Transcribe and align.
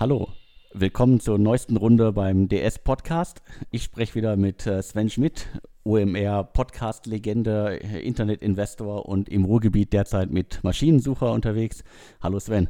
Hallo, 0.00 0.28
willkommen 0.72 1.18
zur 1.18 1.38
neuesten 1.38 1.76
Runde 1.76 2.12
beim 2.12 2.48
DS 2.48 2.78
Podcast. 2.78 3.42
Ich 3.72 3.82
spreche 3.82 4.14
wieder 4.14 4.36
mit 4.36 4.64
äh, 4.64 4.80
Sven 4.80 5.10
Schmidt, 5.10 5.48
OMR 5.82 6.44
Podcast-Legende, 6.44 7.74
Internet-Investor 7.76 9.06
und 9.06 9.28
im 9.28 9.44
Ruhrgebiet 9.44 9.92
derzeit 9.92 10.30
mit 10.30 10.62
Maschinensucher 10.62 11.32
unterwegs. 11.32 11.82
Hallo 12.22 12.38
Sven. 12.38 12.68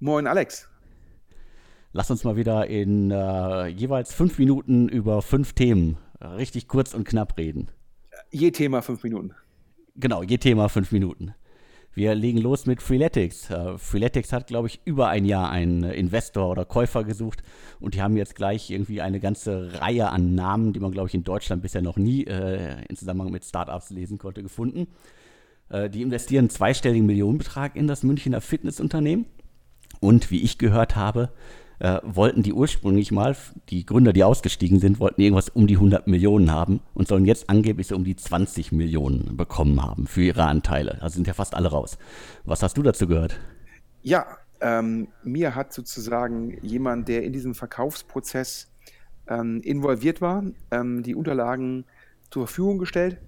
Moin 0.00 0.26
Alex. 0.26 0.66
Lass 1.92 2.10
uns 2.10 2.24
mal 2.24 2.36
wieder 2.36 2.66
in 2.66 3.10
äh, 3.10 3.66
jeweils 3.66 4.14
fünf 4.14 4.38
Minuten 4.38 4.88
über 4.88 5.20
fünf 5.20 5.52
Themen 5.52 5.98
richtig 6.22 6.66
kurz 6.66 6.94
und 6.94 7.06
knapp 7.06 7.36
reden. 7.36 7.68
Je 8.30 8.50
Thema 8.52 8.80
fünf 8.80 9.02
Minuten. 9.02 9.32
Genau, 9.96 10.22
je 10.22 10.38
Thema 10.38 10.68
fünf 10.68 10.92
Minuten. 10.92 11.34
Wir 11.94 12.14
legen 12.16 12.38
los 12.38 12.66
mit 12.66 12.82
Freeletics. 12.82 13.50
Uh, 13.50 13.78
Freeletics 13.78 14.32
hat, 14.32 14.48
glaube 14.48 14.66
ich, 14.66 14.80
über 14.84 15.08
ein 15.08 15.24
Jahr 15.24 15.50
einen 15.50 15.84
Investor 15.84 16.50
oder 16.50 16.64
Käufer 16.64 17.04
gesucht 17.04 17.44
und 17.78 17.94
die 17.94 18.02
haben 18.02 18.16
jetzt 18.16 18.34
gleich 18.34 18.70
irgendwie 18.70 19.00
eine 19.00 19.20
ganze 19.20 19.80
Reihe 19.80 20.10
an 20.10 20.34
Namen, 20.34 20.72
die 20.72 20.80
man, 20.80 20.90
glaube 20.90 21.08
ich, 21.08 21.14
in 21.14 21.22
Deutschland 21.22 21.62
bisher 21.62 21.82
noch 21.82 21.96
nie 21.96 22.24
äh, 22.24 22.84
in 22.88 22.96
Zusammenhang 22.96 23.30
mit 23.30 23.44
Startups 23.44 23.90
lesen 23.90 24.18
konnte, 24.18 24.42
gefunden. 24.42 24.88
Äh, 25.68 25.88
die 25.88 26.02
investieren 26.02 26.50
zweistelligen 26.50 27.06
Millionenbetrag 27.06 27.76
in 27.76 27.86
das 27.86 28.02
Münchner 28.02 28.40
Fitnessunternehmen 28.40 29.26
und, 30.00 30.32
wie 30.32 30.42
ich 30.42 30.58
gehört 30.58 30.96
habe, 30.96 31.30
äh, 31.78 32.00
wollten 32.02 32.42
die 32.42 32.52
ursprünglich 32.52 33.12
mal, 33.12 33.36
die 33.68 33.84
Gründer, 33.84 34.12
die 34.12 34.24
ausgestiegen 34.24 34.78
sind, 34.78 35.00
wollten 35.00 35.20
irgendwas 35.20 35.48
um 35.48 35.66
die 35.66 35.76
100 35.76 36.06
Millionen 36.06 36.50
haben 36.52 36.80
und 36.94 37.08
sollen 37.08 37.24
jetzt 37.24 37.50
angeblich 37.50 37.88
so 37.88 37.96
um 37.96 38.04
die 38.04 38.16
20 38.16 38.72
Millionen 38.72 39.36
bekommen 39.36 39.82
haben 39.82 40.06
für 40.06 40.22
ihre 40.22 40.44
Anteile. 40.44 41.02
Also 41.02 41.16
sind 41.16 41.26
ja 41.26 41.34
fast 41.34 41.54
alle 41.54 41.68
raus. 41.68 41.98
Was 42.44 42.62
hast 42.62 42.76
du 42.76 42.82
dazu 42.82 43.06
gehört? 43.06 43.38
Ja, 44.02 44.26
ähm, 44.60 45.08
mir 45.22 45.54
hat 45.54 45.72
sozusagen 45.72 46.58
jemand, 46.62 47.08
der 47.08 47.24
in 47.24 47.32
diesem 47.32 47.54
Verkaufsprozess 47.54 48.70
ähm, 49.28 49.60
involviert 49.62 50.20
war, 50.20 50.44
ähm, 50.70 51.02
die 51.02 51.14
Unterlagen 51.14 51.84
zur 52.30 52.46
Verfügung 52.46 52.78
gestellt. 52.78 53.18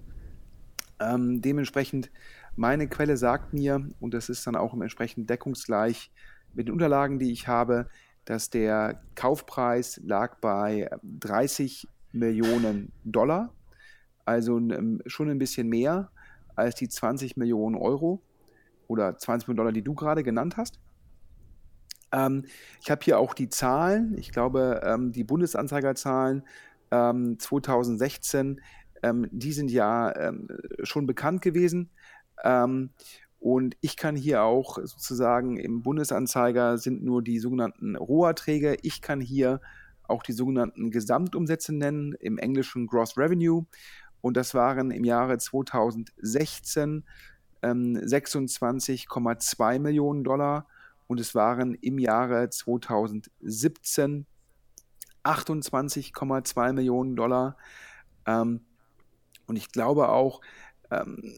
Ähm, 0.99 1.41
dementsprechend, 1.41 2.11
meine 2.55 2.87
Quelle 2.87 3.17
sagt 3.17 3.53
mir, 3.53 3.87
und 3.99 4.13
das 4.13 4.29
ist 4.29 4.47
dann 4.47 4.55
auch 4.55 4.73
entsprechend 4.73 5.29
deckungsgleich 5.29 6.11
mit 6.53 6.67
den 6.67 6.73
Unterlagen, 6.73 7.19
die 7.19 7.31
ich 7.31 7.47
habe, 7.47 7.87
dass 8.27 8.49
der 8.49 9.01
Kaufpreis 9.15 10.01
lag 10.03 10.35
bei 10.41 10.89
30 11.03 11.87
Millionen 12.11 12.91
Dollar, 13.05 13.53
also 14.25 14.59
schon 15.05 15.29
ein 15.29 15.39
bisschen 15.39 15.69
mehr 15.69 16.11
als 16.55 16.75
die 16.75 16.89
20 16.89 17.37
Millionen 17.37 17.75
Euro 17.75 18.21
oder 18.87 19.17
20 19.17 19.47
Millionen 19.47 19.57
Dollar, 19.57 19.71
die 19.71 19.81
du 19.81 19.93
gerade 19.93 20.23
genannt 20.23 20.57
hast. 20.57 20.81
Ähm, 22.11 22.43
ich 22.81 22.91
habe 22.91 23.01
hier 23.03 23.17
auch 23.17 23.33
die 23.33 23.47
Zahlen, 23.47 24.13
ich 24.17 24.31
glaube, 24.31 24.81
ähm, 24.83 25.13
die 25.13 25.23
Bundesanzeigerzahlen 25.23 26.43
ähm, 26.91 27.39
2016, 27.39 28.59
ähm, 29.03 29.29
die 29.31 29.53
sind 29.53 29.71
ja 29.71 30.13
ähm, 30.17 30.49
schon 30.83 31.05
bekannt 31.05 31.41
gewesen. 31.41 31.91
Und 33.39 33.77
ich 33.81 33.97
kann 33.97 34.15
hier 34.15 34.43
auch 34.43 34.77
sozusagen 34.77 35.57
im 35.57 35.83
Bundesanzeiger 35.83 36.77
sind 36.77 37.03
nur 37.03 37.21
die 37.21 37.39
sogenannten 37.39 37.95
ROA-Träger. 37.95 38.83
Ich 38.83 39.01
kann 39.01 39.21
hier 39.21 39.61
auch 40.03 40.23
die 40.23 40.33
sogenannten 40.33 40.89
Gesamtumsätze 40.89 41.73
nennen, 41.73 42.13
im 42.13 42.37
englischen 42.37 42.87
Gross 42.87 43.17
Revenue. 43.17 43.65
Und 44.21 44.37
das 44.37 44.53
waren 44.53 44.91
im 44.91 45.03
Jahre 45.03 45.37
2016 45.37 47.03
ähm, 47.61 47.97
26,2 47.97 49.79
Millionen 49.79 50.23
Dollar 50.23 50.67
und 51.07 51.19
es 51.19 51.35
waren 51.35 51.73
im 51.75 51.99
Jahre 51.99 52.49
2017 52.49 54.25
28,2 55.23 56.73
Millionen 56.73 57.15
Dollar. 57.15 57.57
Ähm, 58.25 58.61
und 59.45 59.55
ich 59.55 59.71
glaube 59.71 60.09
auch, 60.09 60.41
ähm, 60.91 61.35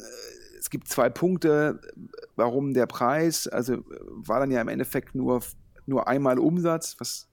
es 0.60 0.70
gibt 0.70 0.90
zwei 0.90 1.10
Punkte, 1.10 1.80
warum 2.36 2.74
der 2.74 2.86
Preis, 2.86 3.48
also 3.48 3.84
war 4.10 4.42
dann 4.42 4.52
ja 4.52 4.62
im 4.62 4.68
Endeffekt 4.68 5.16
nur, 5.16 5.42
nur 5.86 6.08
einmal 6.08 6.38
Umsatz, 6.38 6.98
was 7.00 7.30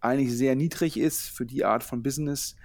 eigentlich 0.00 0.36
sehr 0.36 0.56
niedrig 0.56 0.98
ist 0.98 1.28
für 1.28 1.44
die 1.44 1.64
Art 1.64 1.84
von 1.84 2.02
Business, 2.02 2.56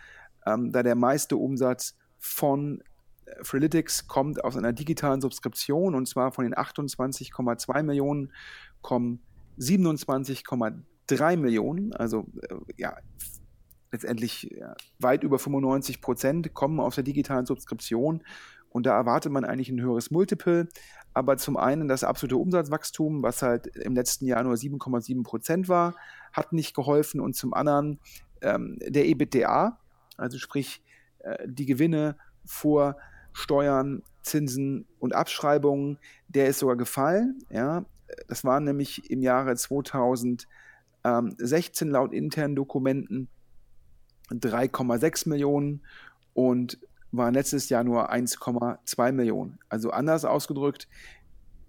ähm, 0.45 0.71
da 0.71 0.83
der 0.83 0.95
meiste 0.95 1.35
Umsatz 1.35 1.97
von 2.17 2.81
äh, 3.25 3.43
Freeletics 3.43 4.07
kommt 4.07 4.41
aus 4.43 4.55
einer 4.55 4.71
digitalen 4.71 5.19
Subskription 5.19 5.95
und 5.95 6.07
zwar 6.07 6.31
von 6.31 6.45
den 6.45 6.55
28,2 6.55 7.83
Millionen 7.83 8.31
kommen 8.81 9.19
27,3 9.59 11.37
Millionen, 11.37 11.93
also 11.93 12.25
äh, 12.41 12.55
ja, 12.77 12.95
letztendlich 13.91 14.53
weit 14.99 15.23
über 15.23 15.39
95 15.39 16.01
Prozent 16.01 16.53
kommen 16.53 16.79
aus 16.79 16.95
der 16.95 17.03
digitalen 17.03 17.45
Subskription 17.45 18.23
und 18.75 18.85
da 18.85 18.93
erwartet 18.97 19.31
man 19.31 19.45
eigentlich 19.45 19.69
ein 19.69 19.79
höheres 19.79 20.11
Multiple. 20.11 20.67
Aber 21.13 21.37
zum 21.37 21.55
einen 21.55 21.87
das 21.87 22.03
absolute 22.03 22.35
Umsatzwachstum, 22.35 23.23
was 23.23 23.41
halt 23.41 23.67
im 23.67 23.95
letzten 23.95 24.25
Jahr 24.25 24.43
nur 24.43 24.55
7,7 24.55 25.23
Prozent 25.23 25.69
war, 25.69 25.95
hat 26.33 26.51
nicht 26.51 26.75
geholfen. 26.75 27.21
Und 27.21 27.37
zum 27.37 27.53
anderen 27.53 28.01
ähm, 28.41 28.77
der 28.85 29.05
EBITDA, 29.05 29.79
also 30.17 30.37
sprich 30.37 30.83
äh, 31.19 31.47
die 31.47 31.65
Gewinne 31.65 32.17
vor 32.45 32.97
Steuern, 33.31 34.03
Zinsen 34.23 34.85
und 34.99 35.15
Abschreibungen, 35.15 35.97
der 36.27 36.47
ist 36.47 36.59
sogar 36.59 36.75
gefallen. 36.75 37.39
Ja, 37.49 37.85
das 38.27 38.43
waren 38.43 38.65
nämlich 38.65 39.09
im 39.09 39.21
Jahre 39.21 39.55
2016 39.55 40.47
laut 41.89 42.11
internen 42.11 42.57
Dokumenten 42.57 43.29
3,6 44.31 45.29
Millionen 45.29 45.81
und 46.33 46.77
waren 47.11 47.33
letztes 47.33 47.69
Jahr 47.69 47.83
nur 47.83 48.11
1,2 48.11 49.11
Millionen. 49.11 49.59
Also 49.69 49.91
anders 49.91 50.25
ausgedrückt, 50.25 50.87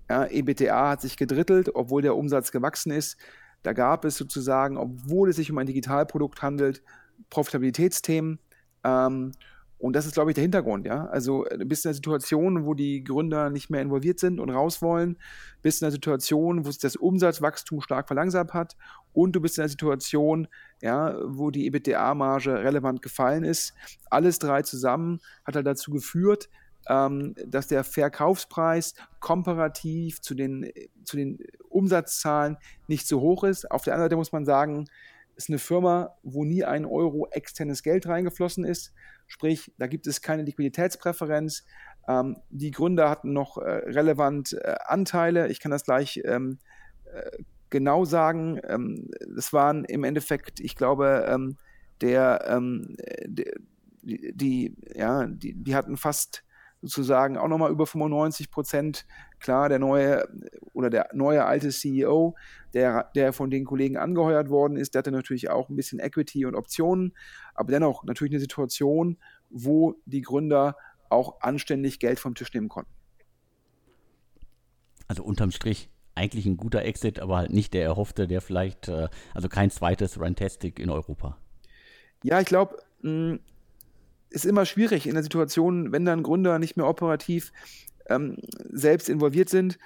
ja, 0.09 0.27
EBTA 0.27 0.91
hat 0.91 1.01
sich 1.01 1.17
gedrittelt, 1.17 1.75
obwohl 1.75 2.03
der 2.03 2.17
Umsatz 2.17 2.53
gewachsen 2.53 2.93
ist. 2.93 3.17
Da 3.63 3.73
gab 3.73 4.05
es 4.05 4.17
sozusagen, 4.17 4.77
obwohl 4.77 5.31
es 5.31 5.37
sich 5.37 5.51
um 5.51 5.59
ein 5.59 5.67
Digitalprodukt 5.67 6.43
handelt, 6.43 6.83
Profitabilitätsthemen. 7.31 8.39
Ähm, 8.85 9.33
und 9.79 9.95
das 9.95 10.07
ist, 10.07 10.15
glaube 10.15 10.31
ich, 10.31 10.35
der 10.35 10.43
Hintergrund, 10.43 10.87
ja. 10.87 11.07
Also 11.07 11.45
du 11.45 11.67
bist 11.67 11.85
in 11.85 11.91
einer 11.91 11.95
Situation, 11.95 12.65
wo 12.65 12.73
die 12.73 13.05
Gründer 13.05 13.51
nicht 13.51 13.69
mehr 13.69 13.83
involviert 13.83 14.19
sind 14.19 14.41
und 14.41 14.49
raus 14.49 14.81
wollen, 14.81 15.19
bist 15.63 15.83
in 15.83 15.87
einer 15.87 15.93
Situation, 15.93 16.65
wo 16.65 16.71
sich 16.71 16.81
das 16.81 16.97
Umsatzwachstum 16.97 17.83
stark 17.83 18.07
verlangsamt 18.07 18.55
hat 18.55 18.77
und 19.13 19.33
du 19.33 19.41
bist 19.41 19.59
in 19.59 19.63
einer 19.63 19.69
Situation, 19.69 20.49
ja, 20.81 21.15
wo 21.25 21.51
die 21.51 21.67
EBITDA-Marge 21.67 22.55
relevant 22.65 23.03
gefallen 23.03 23.45
ist. 23.45 23.75
Alles 24.09 24.39
drei 24.39 24.63
zusammen 24.63 25.21
hat 25.45 25.57
halt 25.57 25.67
dazu 25.67 25.91
geführt, 25.91 26.49
ähm, 26.89 27.35
dass 27.47 27.67
der 27.67 27.85
Verkaufspreis 27.85 28.95
komparativ 29.21 30.23
zu 30.23 30.35
den, 30.35 30.71
zu 31.05 31.17
den 31.17 31.39
Umsatzzahlen 31.69 32.57
nicht 32.87 33.07
so 33.07 33.21
hoch 33.21 33.45
ist. 33.45 33.71
Auf 33.71 33.85
der 33.85 33.95
anderen 33.95 34.07
Seite 34.07 34.17
muss 34.17 34.33
man 34.33 34.47
sagen, 34.47 34.87
ist 35.37 35.51
eine 35.51 35.59
Firma, 35.59 36.17
wo 36.23 36.45
nie 36.45 36.65
ein 36.65 36.85
Euro 36.85 37.29
externes 37.31 37.83
Geld 37.83 38.07
reingeflossen 38.07 38.65
ist. 38.65 38.93
Sprich, 39.27 39.73
da 39.79 39.87
gibt 39.87 40.07
es 40.07 40.23
keine 40.23 40.43
Liquiditätspräferenz. 40.43 41.65
Ähm, 42.09 42.39
die 42.51 42.71
Gründer 42.71 43.11
hatten 43.11 43.33
noch 43.33 43.59
äh, 43.59 43.69
relevant 43.69 44.53
äh, 44.53 44.77
Anteile. 44.87 45.49
Ich 45.49 45.61
kann 45.61 45.71
das 45.71 45.85
gleich 45.85 46.21
ähm, 46.25 46.59
äh, 47.13 47.43
genau 47.71 48.05
sagen. 48.05 48.61
Ähm, 48.67 49.11
es 49.37 49.53
waren 49.53 49.85
im 49.85 50.05
Endeffekt, 50.05 50.61
ich 50.61 50.77
glaube, 50.77 51.27
ähm, 51.29 51.59
der, 52.01 52.45
ähm, 52.49 52.97
der 53.27 53.53
die, 54.07 54.33
die, 54.35 54.77
ja, 54.95 55.27
die, 55.27 55.55
die 55.55 55.75
hatten 55.75 55.97
fast 55.97 56.45
sozusagen 56.81 57.37
auch 57.37 57.49
nochmal 57.49 57.73
über 57.73 57.87
95 57.87 58.51
Prozent. 58.51 59.07
Klar, 59.39 59.69
der 59.69 59.79
neue 59.79 60.27
oder 60.73 60.91
der 60.91 61.11
neue 61.13 61.45
alte 61.45 61.71
CEO, 61.71 62.35
der, 62.75 63.11
der 63.15 63.33
von 63.33 63.51
den 63.51 63.65
Kollegen 63.65 63.97
angeheuert 63.97 64.49
worden 64.49 64.77
ist, 64.77 64.95
der 64.95 65.01
hatte 65.01 65.13
natürlich 65.13 65.51
auch 65.51 65.69
ein 65.69 65.77
bisschen 65.77 65.99
Equity 65.99 66.47
und 66.47 66.55
Optionen, 66.55 67.15
aber 67.55 67.73
dennoch 67.73 68.05
natürlich 68.05 68.33
eine 68.33 68.41
Situation, 68.41 69.19
wo 69.51 69.95
die 70.07 70.23
Gründer 70.23 70.77
auch 71.09 71.41
anständig 71.41 71.99
Geld 71.99 72.19
vom 72.19 72.35
Tisch 72.35 72.53
nehmen 72.55 72.69
konnten. 72.69 72.91
Also 75.09 75.23
unterm 75.23 75.51
Strich 75.51 75.91
eigentlich 76.15 76.47
ein 76.47 76.57
guter 76.57 76.83
Exit, 76.83 77.21
aber 77.21 77.37
halt 77.37 77.53
nicht 77.53 77.75
der 77.75 77.85
erhoffte, 77.85 78.27
der 78.27 78.41
vielleicht, 78.41 78.89
äh, 78.89 79.09
also 79.35 79.49
kein 79.49 79.71
zweites 79.71 80.19
Rantastic 80.19 80.81
in 80.81 80.91
Europa. 80.91 81.37
Ja, 82.23 82.41
ich 82.41 82.47
glaube, 82.47 82.79
hm, 83.03 83.39
ist 84.31 84.45
immer 84.45 84.67
schwierig 84.67 85.07
in 85.07 85.15
der 85.15 85.23
Situation, 85.23 85.93
wenn 85.93 86.05
dann 86.05 86.23
Gründer 86.23 86.59
nicht 86.59 86.77
mehr 86.77 86.89
operativ 86.89 87.53
ähm, 88.09 88.39
selbst 88.71 89.09
involviert 89.09 89.49
sind. 89.49 89.79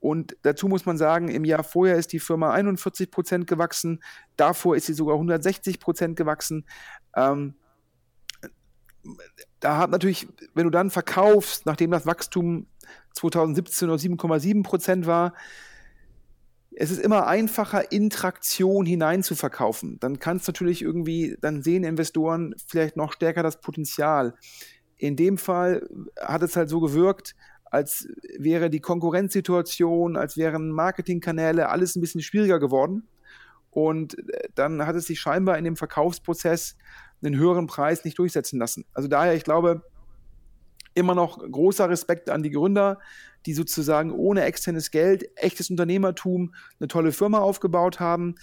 Und 0.00 0.36
dazu 0.42 0.68
muss 0.68 0.86
man 0.86 0.96
sagen, 0.96 1.28
im 1.28 1.44
Jahr 1.44 1.64
vorher 1.64 1.96
ist 1.96 2.12
die 2.12 2.20
Firma 2.20 2.52
41 2.52 3.10
Prozent 3.10 3.46
gewachsen, 3.46 4.00
davor 4.36 4.76
ist 4.76 4.86
sie 4.86 4.94
sogar 4.94 5.16
160 5.16 5.80
Prozent 5.80 6.16
gewachsen. 6.16 6.64
Ähm, 7.16 7.54
da 9.60 9.78
hat 9.78 9.90
natürlich, 9.90 10.28
wenn 10.54 10.64
du 10.64 10.70
dann 10.70 10.90
verkaufst, 10.90 11.66
nachdem 11.66 11.90
das 11.90 12.06
Wachstum 12.06 12.66
2017 13.14 13.88
nur 13.88 13.96
7,7 13.96 14.62
Prozent 14.62 15.06
war, 15.06 15.34
es 16.80 16.92
ist 16.92 17.00
immer 17.00 17.26
einfacher, 17.26 17.90
in 17.90 18.08
Traktion 18.08 18.86
hinein 18.86 19.24
zu 19.24 19.34
verkaufen. 19.34 19.98
Dann 19.98 20.20
kann 20.20 20.36
es 20.36 20.46
natürlich 20.46 20.82
irgendwie, 20.82 21.36
dann 21.40 21.62
sehen 21.62 21.82
Investoren 21.82 22.54
vielleicht 22.66 22.96
noch 22.96 23.12
stärker 23.12 23.42
das 23.42 23.60
Potenzial. 23.60 24.34
In 24.96 25.16
dem 25.16 25.38
Fall 25.38 25.88
hat 26.20 26.42
es 26.42 26.54
halt 26.54 26.68
so 26.68 26.78
gewirkt, 26.78 27.34
als 27.70 28.08
wäre 28.38 28.70
die 28.70 28.80
Konkurrenzsituation, 28.80 30.16
als 30.16 30.36
wären 30.36 30.70
Marketingkanäle 30.72 31.68
alles 31.68 31.96
ein 31.96 32.00
bisschen 32.00 32.22
schwieriger 32.22 32.58
geworden. 32.58 33.08
Und 33.70 34.18
äh, 34.30 34.48
dann 34.54 34.86
hat 34.86 34.96
es 34.96 35.06
sich 35.06 35.20
scheinbar 35.20 35.58
in 35.58 35.64
dem 35.64 35.76
Verkaufsprozess 35.76 36.76
einen 37.22 37.36
höheren 37.36 37.66
Preis 37.66 38.04
nicht 38.04 38.18
durchsetzen 38.18 38.58
lassen. 38.58 38.84
Also 38.94 39.08
daher, 39.08 39.34
ich 39.34 39.44
glaube, 39.44 39.82
immer 40.94 41.14
noch 41.14 41.38
großer 41.38 41.88
Respekt 41.88 42.30
an 42.30 42.42
die 42.42 42.50
Gründer, 42.50 42.98
die 43.46 43.54
sozusagen 43.54 44.10
ohne 44.10 44.42
externes 44.42 44.90
Geld, 44.90 45.28
echtes 45.36 45.70
Unternehmertum, 45.70 46.54
eine 46.80 46.88
tolle 46.88 47.12
Firma 47.12 47.38
aufgebaut 47.38 48.00
haben. 48.00 48.34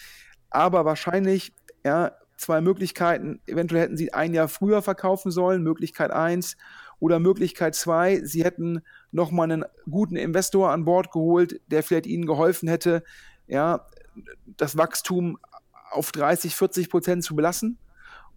Aber 0.49 0.85
wahrscheinlich, 0.85 1.53
ja, 1.83 2.13
zwei 2.37 2.61
Möglichkeiten. 2.61 3.41
Eventuell 3.45 3.83
hätten 3.83 3.97
sie 3.97 4.13
ein 4.13 4.33
Jahr 4.33 4.47
früher 4.47 4.81
verkaufen 4.81 5.31
sollen, 5.31 5.63
Möglichkeit 5.63 6.11
eins. 6.11 6.57
Oder 7.05 7.19
Möglichkeit 7.19 7.75
zwei, 7.75 8.19
sie 8.23 8.43
hätten 8.43 8.81
nochmal 9.11 9.51
einen 9.51 9.65
guten 9.87 10.15
Investor 10.15 10.71
an 10.71 10.85
Bord 10.85 11.11
geholt, 11.11 11.61
der 11.67 11.83
vielleicht 11.83 12.07
ihnen 12.07 12.25
geholfen 12.25 12.67
hätte, 12.67 13.03
ja, 13.45 13.85
das 14.57 14.75
Wachstum 14.75 15.37
auf 15.91 16.11
30, 16.11 16.55
40 16.55 16.89
Prozent 16.89 17.23
zu 17.23 17.35
belassen 17.35 17.77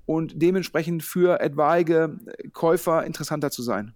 und 0.05 0.43
dementsprechend 0.43 1.03
für 1.03 1.41
etwaige 1.41 2.19
Käufer 2.53 3.07
interessanter 3.07 3.51
zu 3.51 3.63
sein. 3.63 3.95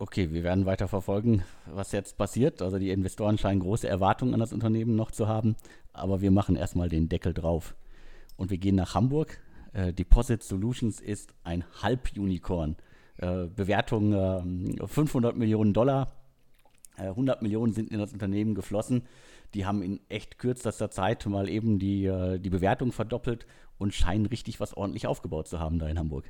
Okay, 0.00 0.32
wir 0.32 0.42
werden 0.42 0.66
weiter 0.66 0.88
verfolgen, 0.88 1.44
was 1.66 1.92
jetzt 1.92 2.18
passiert. 2.18 2.62
Also 2.62 2.80
die 2.80 2.90
Investoren 2.90 3.38
scheinen 3.38 3.60
große 3.60 3.86
Erwartungen 3.86 4.34
an 4.34 4.40
das 4.40 4.52
Unternehmen 4.52 4.96
noch 4.96 5.12
zu 5.12 5.28
haben, 5.28 5.54
aber 5.92 6.20
wir 6.20 6.32
machen 6.32 6.56
erstmal 6.56 6.88
den 6.88 7.08
Deckel 7.08 7.32
drauf. 7.32 7.76
Und 8.36 8.50
wir 8.50 8.58
gehen 8.58 8.74
nach 8.74 8.96
Hamburg. 8.96 9.38
Äh, 9.72 9.92
Deposit 9.92 10.42
Solutions 10.42 11.00
ist 11.00 11.34
ein 11.44 11.64
Halb-Unicorn. 11.82 12.76
Äh, 13.18 13.46
Bewertung 13.46 14.12
äh, 14.80 14.86
500 14.86 15.36
Millionen 15.36 15.72
Dollar. 15.72 16.12
100 16.96 17.40
äh, 17.40 17.42
Millionen 17.42 17.72
sind 17.72 17.90
in 17.90 17.98
das 17.98 18.12
Unternehmen 18.12 18.54
geflossen. 18.54 19.02
Die 19.54 19.66
haben 19.66 19.82
in 19.82 20.00
echt 20.08 20.38
kürzester 20.38 20.90
Zeit 20.90 21.26
mal 21.26 21.48
eben 21.48 21.78
die, 21.78 22.06
äh, 22.06 22.38
die 22.38 22.50
Bewertung 22.50 22.92
verdoppelt 22.92 23.46
und 23.78 23.94
scheinen 23.94 24.26
richtig 24.26 24.60
was 24.60 24.74
ordentlich 24.74 25.06
aufgebaut 25.06 25.48
zu 25.48 25.58
haben 25.58 25.78
da 25.78 25.88
in 25.88 25.98
Hamburg. 25.98 26.24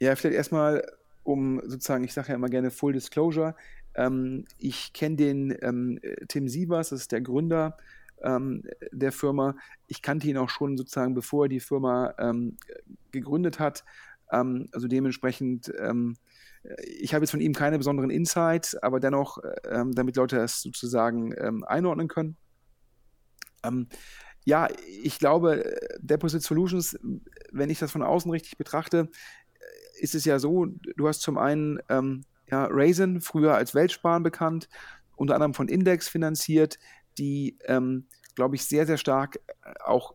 Ja, 0.00 0.14
vielleicht 0.14 0.36
erstmal 0.36 0.84
um 1.22 1.60
sozusagen, 1.64 2.04
ich 2.04 2.12
sage 2.12 2.28
ja 2.28 2.34
immer 2.34 2.48
gerne 2.48 2.70
Full 2.70 2.92
Disclosure. 2.92 3.56
Ähm, 3.94 4.44
ich 4.58 4.92
kenne 4.92 5.16
den 5.16 5.56
ähm, 5.62 6.00
Tim 6.28 6.48
Sievers, 6.48 6.90
das 6.90 7.00
ist 7.02 7.12
der 7.12 7.20
Gründer 7.20 7.76
ähm, 8.22 8.62
der 8.92 9.12
Firma. 9.12 9.56
Ich 9.86 10.02
kannte 10.02 10.28
ihn 10.28 10.38
auch 10.38 10.50
schon 10.50 10.76
sozusagen, 10.76 11.14
bevor 11.14 11.44
er 11.44 11.48
die 11.48 11.60
Firma 11.60 12.14
ähm, 12.18 12.56
gegründet 13.10 13.58
hat. 13.58 13.84
Ähm, 14.30 14.68
also 14.72 14.88
dementsprechend, 14.88 15.72
ähm, 15.78 16.16
ich 16.98 17.14
habe 17.14 17.24
jetzt 17.24 17.30
von 17.30 17.40
ihm 17.40 17.52
keine 17.52 17.78
besonderen 17.78 18.10
Insights, 18.10 18.74
aber 18.74 18.98
dennoch, 18.98 19.38
damit 19.62 20.16
Leute 20.16 20.34
das 20.34 20.62
sozusagen 20.62 21.32
einordnen 21.62 22.08
können. 22.08 22.36
ja, 24.44 24.68
ich 25.00 25.20
glaube, 25.20 25.78
Deposit 26.00 26.42
Solutions, 26.42 26.98
wenn 27.52 27.70
ich 27.70 27.78
das 27.78 27.92
von 27.92 28.02
außen 28.02 28.28
richtig 28.32 28.58
betrachte, 28.58 29.08
ist 30.00 30.16
es 30.16 30.24
ja 30.24 30.40
so, 30.40 30.66
du 30.66 31.08
hast 31.08 31.22
zum 31.22 31.38
einen 31.38 31.78
ähm, 31.88 32.24
ja, 32.50 32.66
Raisin, 32.70 33.20
früher 33.20 33.54
als 33.54 33.74
Weltsparen 33.74 34.22
bekannt, 34.22 34.68
unter 35.16 35.34
anderem 35.34 35.54
von 35.54 35.68
Index 35.68 36.08
finanziert, 36.08 36.78
die, 37.18 37.58
ähm, 37.66 38.06
glaube 38.34 38.56
ich, 38.56 38.64
sehr, 38.64 38.86
sehr 38.86 38.98
stark 38.98 39.36
äh, 39.62 39.72
auch 39.84 40.14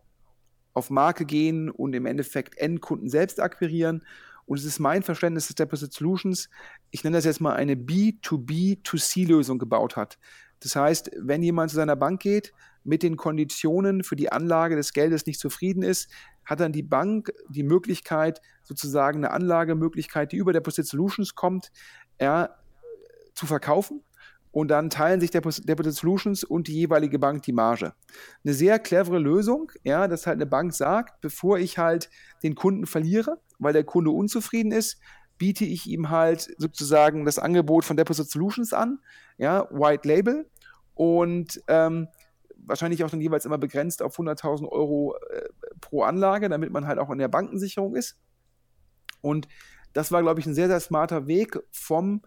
auf 0.74 0.90
Marke 0.90 1.24
gehen 1.24 1.70
und 1.70 1.94
im 1.94 2.06
Endeffekt 2.06 2.56
Endkunden 2.58 3.08
selbst 3.08 3.40
akquirieren. 3.40 4.02
Und 4.46 4.58
es 4.58 4.64
ist 4.64 4.78
mein 4.78 5.02
Verständnis 5.02 5.46
des 5.46 5.56
Deposit 5.56 5.92
Solutions, 5.92 6.48
ich 6.90 7.04
nenne 7.04 7.16
das 7.16 7.24
jetzt 7.24 7.40
mal 7.40 7.54
eine 7.54 7.74
B2B2C-Lösung 7.74 9.58
gebaut 9.58 9.96
hat. 9.96 10.18
Das 10.60 10.76
heißt, 10.76 11.10
wenn 11.18 11.42
jemand 11.42 11.70
zu 11.70 11.76
seiner 11.76 11.96
Bank 11.96 12.20
geht, 12.20 12.52
mit 12.84 13.02
den 13.02 13.16
Konditionen 13.16 14.02
für 14.02 14.16
die 14.16 14.32
Anlage 14.32 14.76
des 14.76 14.92
Geldes 14.92 15.26
nicht 15.26 15.38
zufrieden 15.38 15.82
ist, 15.82 16.10
hat 16.44 16.60
dann 16.60 16.72
die 16.72 16.82
Bank 16.82 17.32
die 17.48 17.62
Möglichkeit, 17.62 18.40
sozusagen 18.62 19.18
eine 19.18 19.32
Anlagemöglichkeit, 19.32 20.32
die 20.32 20.36
über 20.36 20.52
Deposit 20.52 20.86
Solutions 20.86 21.34
kommt, 21.34 21.70
ja, 22.20 22.56
zu 23.34 23.46
verkaufen. 23.46 24.02
Und 24.52 24.68
dann 24.68 24.90
teilen 24.90 25.20
sich 25.20 25.30
Deposit 25.30 25.94
Solutions 25.94 26.44
und 26.44 26.68
die 26.68 26.74
jeweilige 26.74 27.18
Bank 27.18 27.42
die 27.42 27.52
Marge. 27.52 27.94
Eine 28.44 28.52
sehr 28.52 28.78
clevere 28.78 29.18
Lösung, 29.18 29.72
ja, 29.82 30.06
dass 30.06 30.26
halt 30.26 30.36
eine 30.36 30.46
Bank 30.46 30.74
sagt, 30.74 31.22
bevor 31.22 31.58
ich 31.58 31.78
halt 31.78 32.10
den 32.42 32.54
Kunden 32.54 32.86
verliere, 32.86 33.40
weil 33.58 33.72
der 33.72 33.84
Kunde 33.84 34.10
unzufrieden 34.10 34.70
ist, 34.70 35.00
biete 35.38 35.64
ich 35.64 35.86
ihm 35.86 36.10
halt 36.10 36.54
sozusagen 36.58 37.24
das 37.24 37.38
Angebot 37.38 37.86
von 37.86 37.96
Deposit 37.96 38.30
Solutions 38.30 38.74
an, 38.74 38.98
ja, 39.38 39.66
White 39.70 40.06
Label. 40.06 40.48
Und 40.94 41.62
ähm, 41.68 42.08
wahrscheinlich 42.66 43.02
auch 43.04 43.10
dann 43.10 43.22
jeweils 43.22 43.46
immer 43.46 43.58
begrenzt 43.58 44.02
auf 44.02 44.18
100.000 44.18 44.68
Euro 44.68 45.16
äh, 45.30 45.48
pro 45.80 46.02
Anlage, 46.02 46.50
damit 46.50 46.70
man 46.70 46.86
halt 46.86 46.98
auch 46.98 47.10
in 47.10 47.18
der 47.18 47.28
Bankensicherung 47.28 47.96
ist. 47.96 48.18
Und 49.22 49.48
das 49.94 50.12
war, 50.12 50.22
glaube 50.22 50.40
ich, 50.40 50.46
ein 50.46 50.54
sehr, 50.54 50.68
sehr 50.68 50.80
smarter 50.80 51.26
Weg 51.26 51.58
vom 51.70 52.22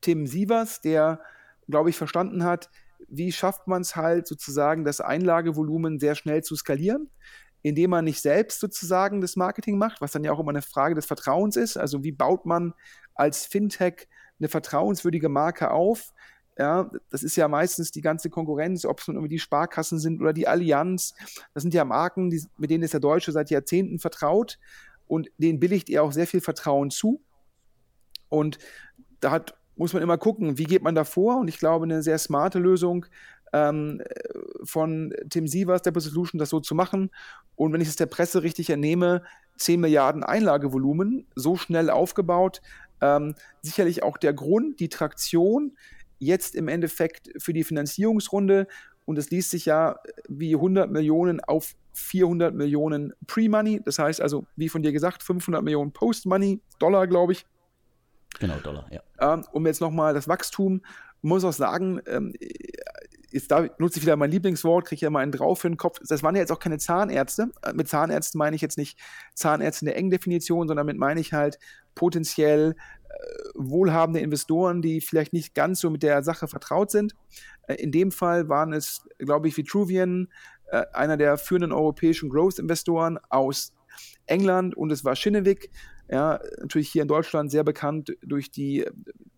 Tim 0.00 0.26
Sievers, 0.26 0.80
der, 0.80 1.20
glaube 1.68 1.90
ich, 1.90 1.96
verstanden 1.96 2.44
hat, 2.44 2.70
wie 3.08 3.32
schafft 3.32 3.66
man 3.66 3.82
es 3.82 3.96
halt 3.96 4.26
sozusagen, 4.26 4.84
das 4.84 5.00
Einlagevolumen 5.00 5.98
sehr 5.98 6.14
schnell 6.14 6.42
zu 6.42 6.56
skalieren, 6.56 7.10
indem 7.62 7.90
man 7.90 8.04
nicht 8.04 8.20
selbst 8.20 8.60
sozusagen 8.60 9.20
das 9.20 9.36
Marketing 9.36 9.78
macht, 9.78 10.00
was 10.00 10.12
dann 10.12 10.24
ja 10.24 10.32
auch 10.32 10.40
immer 10.40 10.50
eine 10.50 10.62
Frage 10.62 10.94
des 10.94 11.06
Vertrauens 11.06 11.56
ist. 11.56 11.76
Also 11.76 12.02
wie 12.02 12.12
baut 12.12 12.46
man 12.46 12.74
als 13.14 13.46
Fintech 13.46 14.08
eine 14.38 14.48
vertrauenswürdige 14.48 15.28
Marke 15.28 15.70
auf, 15.70 16.12
ja, 16.58 16.90
das 17.10 17.22
ist 17.22 17.36
ja 17.36 17.46
meistens 17.46 17.92
die 17.92 18.00
ganze 18.00 18.30
Konkurrenz, 18.30 18.84
ob 18.84 18.98
es 18.98 19.06
nun 19.06 19.16
irgendwie 19.16 19.36
die 19.36 19.38
Sparkassen 19.38 20.00
sind 20.00 20.20
oder 20.20 20.32
die 20.32 20.48
Allianz. 20.48 21.14
Das 21.54 21.62
sind 21.62 21.72
ja 21.72 21.84
Marken, 21.84 22.30
die, 22.30 22.42
mit 22.56 22.70
denen 22.70 22.82
ist 22.82 22.94
der 22.94 23.00
Deutsche 23.00 23.30
seit 23.30 23.50
Jahrzehnten 23.50 24.00
vertraut 24.00 24.58
und 25.06 25.30
denen 25.38 25.60
billigt 25.60 25.88
er 25.88 26.02
auch 26.02 26.10
sehr 26.10 26.26
viel 26.26 26.40
Vertrauen 26.40 26.90
zu. 26.90 27.22
Und 28.28 28.58
da 29.20 29.30
hat, 29.30 29.54
muss 29.78 29.92
man 29.92 30.02
immer 30.02 30.18
gucken, 30.18 30.58
wie 30.58 30.64
geht 30.64 30.82
man 30.82 30.94
da 30.94 31.04
vor? 31.04 31.38
Und 31.38 31.48
ich 31.48 31.58
glaube, 31.58 31.84
eine 31.84 32.02
sehr 32.02 32.18
smarte 32.18 32.58
Lösung 32.58 33.06
ähm, 33.52 34.02
von 34.64 35.14
Tim 35.30 35.46
Sievers, 35.46 35.82
der 35.82 35.98
Solution, 35.98 36.38
das 36.38 36.50
so 36.50 36.60
zu 36.60 36.74
machen. 36.74 37.10
Und 37.56 37.72
wenn 37.72 37.80
ich 37.80 37.88
es 37.88 37.96
der 37.96 38.06
Presse 38.06 38.42
richtig 38.42 38.70
entnehme, 38.70 39.22
10 39.56 39.80
Milliarden 39.80 40.22
Einlagevolumen, 40.24 41.26
so 41.34 41.56
schnell 41.56 41.90
aufgebaut. 41.90 42.60
Ähm, 43.00 43.34
sicherlich 43.62 44.02
auch 44.02 44.18
der 44.18 44.32
Grund, 44.32 44.80
die 44.80 44.88
Traktion, 44.88 45.76
jetzt 46.18 46.54
im 46.54 46.68
Endeffekt 46.68 47.30
für 47.38 47.52
die 47.52 47.64
Finanzierungsrunde 47.64 48.66
und 49.04 49.18
es 49.18 49.30
liest 49.30 49.50
sich 49.50 49.66
ja 49.66 50.00
wie 50.28 50.54
100 50.54 50.90
Millionen 50.90 51.40
auf 51.40 51.74
400 51.94 52.54
Millionen 52.54 53.12
Pre-Money, 53.26 53.80
das 53.84 53.98
heißt 53.98 54.20
also, 54.20 54.46
wie 54.56 54.68
von 54.68 54.82
dir 54.82 54.92
gesagt, 54.92 55.22
500 55.22 55.62
Millionen 55.62 55.92
Post-Money, 55.92 56.60
Dollar, 56.78 57.06
glaube 57.06 57.32
ich. 57.32 57.46
Genau, 58.40 58.56
Dollar, 58.62 58.86
ja. 58.90 59.02
Ähm, 59.20 59.44
um 59.52 59.66
jetzt 59.66 59.80
nochmal 59.80 60.14
das 60.14 60.28
Wachstum, 60.28 60.82
muss 61.22 61.44
auch 61.44 61.52
sagen, 61.52 62.00
ähm, 62.06 62.32
jetzt 63.30 63.50
da 63.50 63.66
nutze 63.78 63.98
ich 63.98 64.02
wieder 64.04 64.16
mein 64.16 64.30
Lieblingswort, 64.30 64.86
kriege 64.86 65.04
ja 65.04 65.10
mal 65.10 65.20
einen 65.20 65.32
drauf 65.32 65.60
für 65.60 65.68
den 65.68 65.76
Kopf. 65.76 65.98
Das 66.08 66.22
waren 66.22 66.36
ja 66.36 66.40
jetzt 66.40 66.52
auch 66.52 66.60
keine 66.60 66.78
Zahnärzte. 66.78 67.50
Äh, 67.62 67.72
mit 67.72 67.88
Zahnärzten 67.88 68.38
meine 68.38 68.56
ich 68.56 68.62
jetzt 68.62 68.78
nicht 68.78 68.98
Zahnärzte 69.34 69.84
in 69.84 69.86
der 69.86 69.96
engen 69.96 70.10
Definition, 70.10 70.68
sondern 70.68 70.86
damit 70.86 70.98
meine 70.98 71.20
ich 71.20 71.32
halt 71.32 71.58
potenziell 71.94 72.76
wohlhabende 73.54 74.20
Investoren, 74.20 74.82
die 74.82 75.00
vielleicht 75.00 75.32
nicht 75.32 75.54
ganz 75.54 75.80
so 75.80 75.90
mit 75.90 76.02
der 76.02 76.22
Sache 76.22 76.48
vertraut 76.48 76.90
sind. 76.90 77.14
Äh, 77.66 77.74
in 77.74 77.92
dem 77.92 78.12
Fall 78.12 78.48
waren 78.48 78.72
es, 78.72 79.06
glaube 79.18 79.48
ich, 79.48 79.56
Vitruvian, 79.56 80.28
äh, 80.70 80.84
einer 80.92 81.16
der 81.16 81.38
führenden 81.38 81.72
europäischen 81.72 82.30
Growth-Investoren 82.30 83.18
aus 83.28 83.74
England 84.26 84.76
und 84.76 84.92
es 84.92 85.04
war 85.04 85.16
Schinnewig, 85.16 85.70
ja, 86.08 86.40
natürlich 86.60 86.90
hier 86.90 87.02
in 87.02 87.08
Deutschland 87.08 87.50
sehr 87.50 87.64
bekannt 87.64 88.16
durch 88.22 88.50
die, 88.50 88.86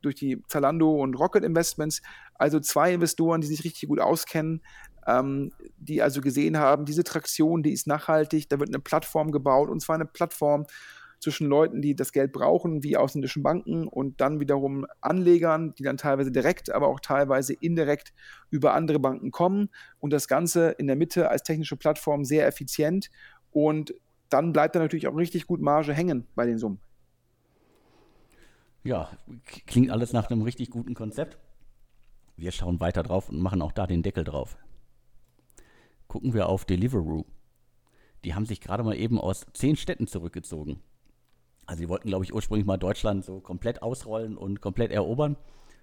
durch 0.02 0.14
die 0.14 0.42
Zalando 0.48 1.02
und 1.02 1.14
Rocket 1.14 1.44
Investments. 1.44 2.02
Also 2.34 2.60
zwei 2.60 2.94
Investoren, 2.94 3.40
die 3.40 3.46
sich 3.46 3.64
richtig 3.64 3.88
gut 3.88 4.00
auskennen, 4.00 4.62
ähm, 5.06 5.52
die 5.78 6.02
also 6.02 6.20
gesehen 6.20 6.58
haben, 6.58 6.84
diese 6.84 7.04
Traktion, 7.04 7.62
die 7.62 7.72
ist 7.72 7.86
nachhaltig, 7.86 8.48
da 8.48 8.60
wird 8.60 8.68
eine 8.70 8.80
Plattform 8.80 9.32
gebaut 9.32 9.68
und 9.68 9.80
zwar 9.80 9.96
eine 9.96 10.06
Plattform, 10.06 10.66
zwischen 11.20 11.46
Leuten, 11.46 11.82
die 11.82 11.94
das 11.94 12.12
Geld 12.12 12.32
brauchen, 12.32 12.82
wie 12.82 12.96
ausländischen 12.96 13.42
Banken 13.42 13.86
und 13.86 14.20
dann 14.20 14.40
wiederum 14.40 14.86
Anlegern, 15.00 15.74
die 15.74 15.82
dann 15.82 15.98
teilweise 15.98 16.32
direkt, 16.32 16.70
aber 16.70 16.88
auch 16.88 17.00
teilweise 17.00 17.52
indirekt 17.52 18.12
über 18.48 18.74
andere 18.74 18.98
Banken 18.98 19.30
kommen 19.30 19.68
und 19.98 20.12
das 20.12 20.26
Ganze 20.26 20.70
in 20.70 20.86
der 20.86 20.96
Mitte 20.96 21.28
als 21.28 21.42
technische 21.42 21.76
Plattform 21.76 22.24
sehr 22.24 22.46
effizient 22.46 23.10
und 23.52 23.94
dann 24.30 24.52
bleibt 24.52 24.74
da 24.74 24.78
natürlich 24.78 25.08
auch 25.08 25.16
richtig 25.16 25.46
gut 25.46 25.60
Marge 25.60 25.92
hängen 25.92 26.26
bei 26.34 26.46
den 26.46 26.58
Summen. 26.58 26.80
Ja, 28.82 29.10
klingt 29.66 29.90
alles 29.90 30.12
nach 30.12 30.30
einem 30.30 30.42
richtig 30.42 30.70
guten 30.70 30.94
Konzept. 30.94 31.38
Wir 32.36 32.52
schauen 32.52 32.80
weiter 32.80 33.02
drauf 33.02 33.28
und 33.28 33.40
machen 33.40 33.60
auch 33.60 33.72
da 33.72 33.86
den 33.86 34.02
Deckel 34.02 34.24
drauf. 34.24 34.56
Gucken 36.08 36.32
wir 36.32 36.48
auf 36.48 36.64
Deliveroo. 36.64 37.26
Die 38.24 38.34
haben 38.34 38.46
sich 38.46 38.60
gerade 38.60 38.82
mal 38.82 38.96
eben 38.96 39.20
aus 39.20 39.46
zehn 39.52 39.76
Städten 39.76 40.06
zurückgezogen. 40.06 40.80
Also 41.66 41.82
die 41.82 41.88
wollten, 41.88 42.08
glaube 42.08 42.24
ich, 42.24 42.34
ursprünglich 42.34 42.66
mal 42.66 42.78
Deutschland 42.78 43.24
so 43.24 43.40
komplett 43.40 43.82
ausrollen 43.82 44.36
und 44.36 44.60
komplett 44.60 44.90
erobern 44.90 45.36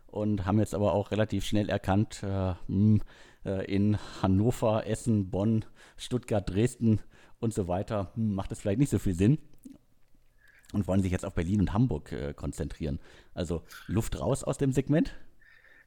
und 0.08 0.46
haben 0.46 0.60
jetzt 0.60 0.74
aber 0.74 0.94
auch 0.94 1.12
relativ 1.12 1.46
schnell 1.46 1.70
erkannt, 1.70 2.24
äh, 2.24 2.28
mh, 2.28 2.56
hm, 2.68 3.02
äh, 3.46 3.74
in 3.74 3.98
Hannover, 4.22 4.88
Essen, 4.88 5.30
Bonn, 5.30 5.66
Stuttgart, 5.96 6.50
Dresden 6.50 7.00
und 7.40 7.54
so 7.54 7.68
weiter 7.68 8.12
hm, 8.16 8.34
macht 8.36 8.52
es 8.52 8.60
vielleicht 8.60 8.80
nicht 8.80 8.90
so 8.90 9.00
viel 9.00 9.16
Sinn 9.16 9.38
und 10.74 10.88
wollen 10.88 11.02
sich 11.02 11.12
jetzt 11.12 11.26
auf 11.26 11.34
Berlin 11.34 11.62
und 11.62 11.74
Hamburg 11.74 12.12
äh, 12.12 12.34
konzentrieren. 12.34 13.00
Also 13.34 13.64
Luft 13.88 14.20
raus 14.20 14.44
aus 14.44 14.58
dem 14.58 14.72
Segment? 14.72 15.16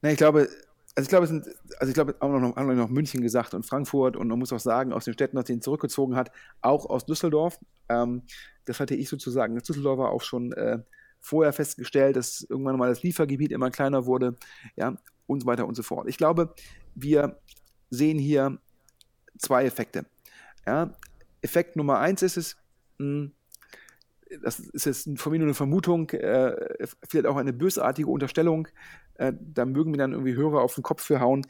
Na, 0.02 0.10
ich 0.10 0.16
glaube, 0.16 0.48
also 0.94 1.06
ich 1.06 1.08
glaube, 1.08 1.24
es 1.24 1.30
sind, 1.30 1.46
also 1.78 1.90
ich 1.90 1.94
glaube, 1.94 2.16
auch 2.20 2.28
noch, 2.28 2.56
haben 2.56 2.76
noch 2.76 2.88
München 2.88 3.20
gesagt 3.20 3.54
und 3.54 3.64
Frankfurt 3.64 4.16
und 4.16 4.28
man 4.28 4.38
muss 4.38 4.52
auch 4.52 4.60
sagen, 4.60 4.92
aus 4.92 5.04
den 5.04 5.14
Städten, 5.14 5.38
aus 5.38 5.44
denen 5.44 5.62
zurückgezogen 5.62 6.16
hat, 6.16 6.32
auch 6.62 6.86
aus 6.86 7.06
Düsseldorf. 7.06 7.58
Ähm, 7.88 8.22
das 8.64 8.80
hatte 8.80 8.94
ich 8.94 9.08
sozusagen. 9.08 9.54
Das 9.54 9.64
Düsseldorf 9.64 9.98
war 9.98 10.10
auch 10.10 10.22
schon 10.22 10.52
äh, 10.52 10.78
vorher 11.20 11.52
festgestellt, 11.52 12.16
dass 12.16 12.42
irgendwann 12.42 12.78
mal 12.78 12.88
das 12.88 13.02
Liefergebiet 13.02 13.52
immer 13.52 13.70
kleiner 13.70 14.06
wurde, 14.06 14.36
ja, 14.76 14.96
und 15.26 15.40
so 15.40 15.46
weiter 15.46 15.66
und 15.66 15.74
so 15.74 15.82
fort. 15.82 16.08
Ich 16.08 16.16
glaube, 16.16 16.54
wir 16.94 17.38
sehen 17.90 18.18
hier 18.18 18.58
zwei 19.38 19.64
Effekte. 19.64 20.06
Ja. 20.66 20.94
Effekt 21.42 21.76
Nummer 21.76 21.98
eins 21.98 22.22
ist 22.22 22.36
es, 22.36 22.56
hm, 22.98 23.32
das 24.42 24.60
ist 24.60 24.86
jetzt 24.86 25.08
von 25.16 25.32
mir 25.32 25.38
nur 25.38 25.48
eine 25.48 25.54
Vermutung, 25.54 26.10
äh, 26.10 26.54
vielleicht 27.08 27.26
auch 27.26 27.36
eine 27.36 27.52
bösartige 27.52 28.08
Unterstellung, 28.08 28.68
äh, 29.14 29.32
da 29.38 29.64
mögen 29.64 29.90
mir 29.90 29.98
dann 29.98 30.12
irgendwie 30.12 30.34
Hörer 30.34 30.62
auf 30.62 30.74
den 30.74 30.82
Kopf 30.82 31.02
für 31.02 31.20
hauen. 31.20 31.46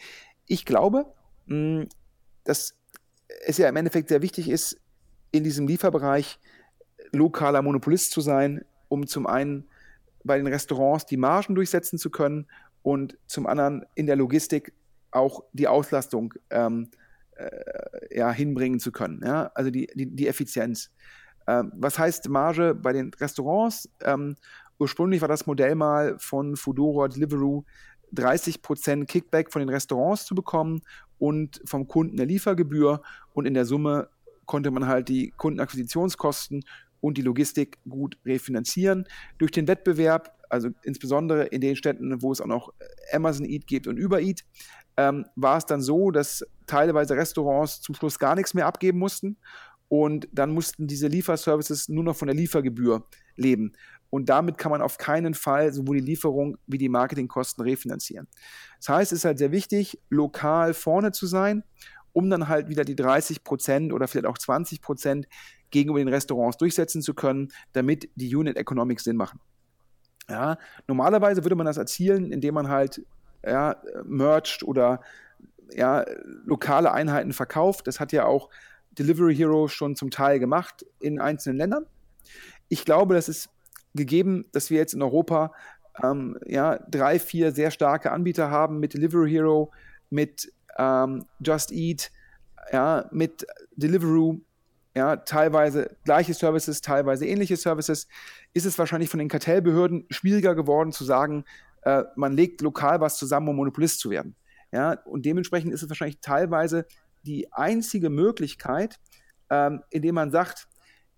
Ich 0.46 0.64
glaube, 0.64 1.06
hm, 1.46 1.88
dass 2.44 2.76
es 3.46 3.58
ja 3.58 3.68
im 3.68 3.76
Endeffekt 3.76 4.08
sehr 4.08 4.22
wichtig 4.22 4.48
ist, 4.48 4.80
in 5.30 5.44
diesem 5.44 5.66
Lieferbereich 5.66 6.38
lokaler 7.12 7.62
Monopolist 7.62 8.12
zu 8.12 8.20
sein, 8.20 8.64
um 8.88 9.06
zum 9.06 9.26
einen 9.26 9.68
bei 10.24 10.36
den 10.36 10.46
Restaurants 10.46 11.06
die 11.06 11.16
Margen 11.16 11.54
durchsetzen 11.54 11.98
zu 11.98 12.10
können 12.10 12.46
und 12.82 13.16
zum 13.26 13.46
anderen 13.46 13.84
in 13.94 14.06
der 14.06 14.16
Logistik 14.16 14.72
auch 15.10 15.44
die 15.52 15.68
Auslastung 15.68 16.34
ähm, 16.50 16.90
äh, 17.40 18.18
ja, 18.18 18.30
hinbringen 18.30 18.80
zu 18.80 18.92
können. 18.92 19.20
Ja? 19.24 19.50
Also 19.54 19.70
die, 19.70 19.88
die, 19.94 20.14
die 20.14 20.28
Effizienz. 20.28 20.90
Ähm, 21.46 21.72
was 21.76 21.98
heißt 21.98 22.28
Marge 22.28 22.74
bei 22.74 22.92
den 22.92 23.10
Restaurants? 23.14 23.88
Ähm, 24.02 24.36
ursprünglich 24.78 25.20
war 25.20 25.28
das 25.28 25.46
Modell 25.46 25.74
mal 25.74 26.16
von 26.18 26.56
Foodora 26.56 27.08
Deliveroo 27.08 27.64
30% 28.14 29.06
Kickback 29.06 29.52
von 29.52 29.60
den 29.60 29.68
Restaurants 29.68 30.26
zu 30.26 30.34
bekommen 30.34 30.82
und 31.18 31.60
vom 31.64 31.86
Kunden 31.86 32.18
eine 32.18 32.26
Liefergebühr 32.26 33.02
und 33.34 33.46
in 33.46 33.54
der 33.54 33.64
Summe 33.64 34.08
konnte 34.46 34.70
man 34.70 34.86
halt 34.86 35.08
die 35.08 35.32
Kundenakquisitionskosten 35.36 36.64
und 37.00 37.16
die 37.16 37.22
Logistik 37.22 37.78
gut 37.88 38.18
refinanzieren. 38.26 39.06
Durch 39.38 39.52
den 39.52 39.68
Wettbewerb, 39.68 40.36
also 40.48 40.70
insbesondere 40.82 41.44
in 41.46 41.60
den 41.60 41.76
Städten, 41.76 42.20
wo 42.20 42.32
es 42.32 42.40
auch 42.40 42.46
noch 42.46 42.72
Amazon 43.12 43.46
Eat 43.46 43.66
gibt 43.66 43.86
und 43.86 44.02
Uber 44.02 44.20
Eat, 44.20 44.44
ähm, 44.96 45.24
war 45.36 45.56
es 45.56 45.66
dann 45.66 45.80
so, 45.80 46.10
dass 46.10 46.44
teilweise 46.70 47.14
Restaurants 47.16 47.80
zum 47.80 47.94
Schluss 47.94 48.18
gar 48.18 48.34
nichts 48.34 48.54
mehr 48.54 48.66
abgeben 48.66 48.98
mussten 48.98 49.36
und 49.88 50.28
dann 50.32 50.50
mussten 50.52 50.86
diese 50.86 51.08
Lieferservices 51.08 51.88
nur 51.88 52.04
noch 52.04 52.16
von 52.16 52.28
der 52.28 52.36
Liefergebühr 52.36 53.04
leben. 53.36 53.72
Und 54.08 54.28
damit 54.28 54.58
kann 54.58 54.70
man 54.70 54.82
auf 54.82 54.98
keinen 54.98 55.34
Fall 55.34 55.72
sowohl 55.72 55.96
die 55.96 56.06
Lieferung 56.06 56.56
wie 56.66 56.78
die 56.78 56.88
Marketingkosten 56.88 57.64
refinanzieren. 57.64 58.28
Das 58.78 58.88
heißt, 58.88 59.12
es 59.12 59.18
ist 59.18 59.24
halt 59.24 59.38
sehr 59.38 59.52
wichtig, 59.52 60.00
lokal 60.08 60.74
vorne 60.74 61.12
zu 61.12 61.26
sein, 61.26 61.64
um 62.12 62.30
dann 62.30 62.48
halt 62.48 62.68
wieder 62.68 62.84
die 62.84 62.96
30 62.96 63.44
Prozent 63.44 63.92
oder 63.92 64.08
vielleicht 64.08 64.26
auch 64.26 64.38
20 64.38 64.80
Prozent 64.80 65.28
gegenüber 65.70 65.98
den 65.98 66.08
Restaurants 66.08 66.56
durchsetzen 66.56 67.02
zu 67.02 67.14
können, 67.14 67.48
damit 67.72 68.08
die 68.14 68.34
Unit 68.34 68.56
Economics 68.56 69.04
Sinn 69.04 69.16
machen. 69.16 69.40
Ja, 70.28 70.58
normalerweise 70.86 71.44
würde 71.44 71.56
man 71.56 71.66
das 71.66 71.76
erzielen, 71.76 72.30
indem 72.30 72.54
man 72.54 72.68
halt 72.68 73.02
ja, 73.44 73.76
merged 74.04 74.62
oder 74.62 75.00
ja, 75.74 76.04
lokale 76.44 76.92
Einheiten 76.92 77.32
verkauft. 77.32 77.86
Das 77.86 78.00
hat 78.00 78.12
ja 78.12 78.24
auch 78.24 78.48
Delivery 78.92 79.34
Hero 79.34 79.68
schon 79.68 79.96
zum 79.96 80.10
Teil 80.10 80.38
gemacht 80.38 80.84
in 81.00 81.20
einzelnen 81.20 81.58
Ländern. 81.58 81.86
Ich 82.68 82.84
glaube, 82.84 83.14
das 83.14 83.28
ist 83.28 83.50
gegeben, 83.94 84.46
dass 84.52 84.70
wir 84.70 84.78
jetzt 84.78 84.94
in 84.94 85.02
Europa 85.02 85.52
ähm, 86.02 86.38
ja, 86.46 86.78
drei, 86.88 87.18
vier 87.18 87.52
sehr 87.52 87.70
starke 87.70 88.12
Anbieter 88.12 88.50
haben 88.50 88.78
mit 88.78 88.94
Delivery 88.94 89.30
Hero, 89.30 89.72
mit 90.10 90.52
ähm, 90.78 91.24
Just 91.40 91.72
Eat, 91.72 92.10
ja, 92.72 93.08
mit 93.10 93.46
Deliveroo, 93.76 94.40
ja, 94.94 95.16
teilweise 95.16 95.96
gleiche 96.04 96.34
Services, 96.34 96.80
teilweise 96.80 97.26
ähnliche 97.26 97.56
Services, 97.56 98.08
ist 98.54 98.66
es 98.66 98.78
wahrscheinlich 98.78 99.10
von 99.10 99.18
den 99.18 99.28
Kartellbehörden 99.28 100.06
schwieriger 100.10 100.54
geworden 100.54 100.92
zu 100.92 101.04
sagen, 101.04 101.44
äh, 101.82 102.04
man 102.16 102.32
legt 102.32 102.60
lokal 102.60 103.00
was 103.00 103.16
zusammen, 103.16 103.48
um 103.48 103.56
Monopolist 103.56 104.00
zu 104.00 104.10
werden. 104.10 104.34
Ja, 104.72 104.92
und 105.04 105.26
dementsprechend 105.26 105.72
ist 105.72 105.82
es 105.82 105.88
wahrscheinlich 105.88 106.20
teilweise 106.20 106.86
die 107.22 107.52
einzige 107.52 108.10
Möglichkeit, 108.10 108.98
ähm, 109.50 109.82
indem 109.90 110.14
man 110.14 110.30
sagt, 110.30 110.68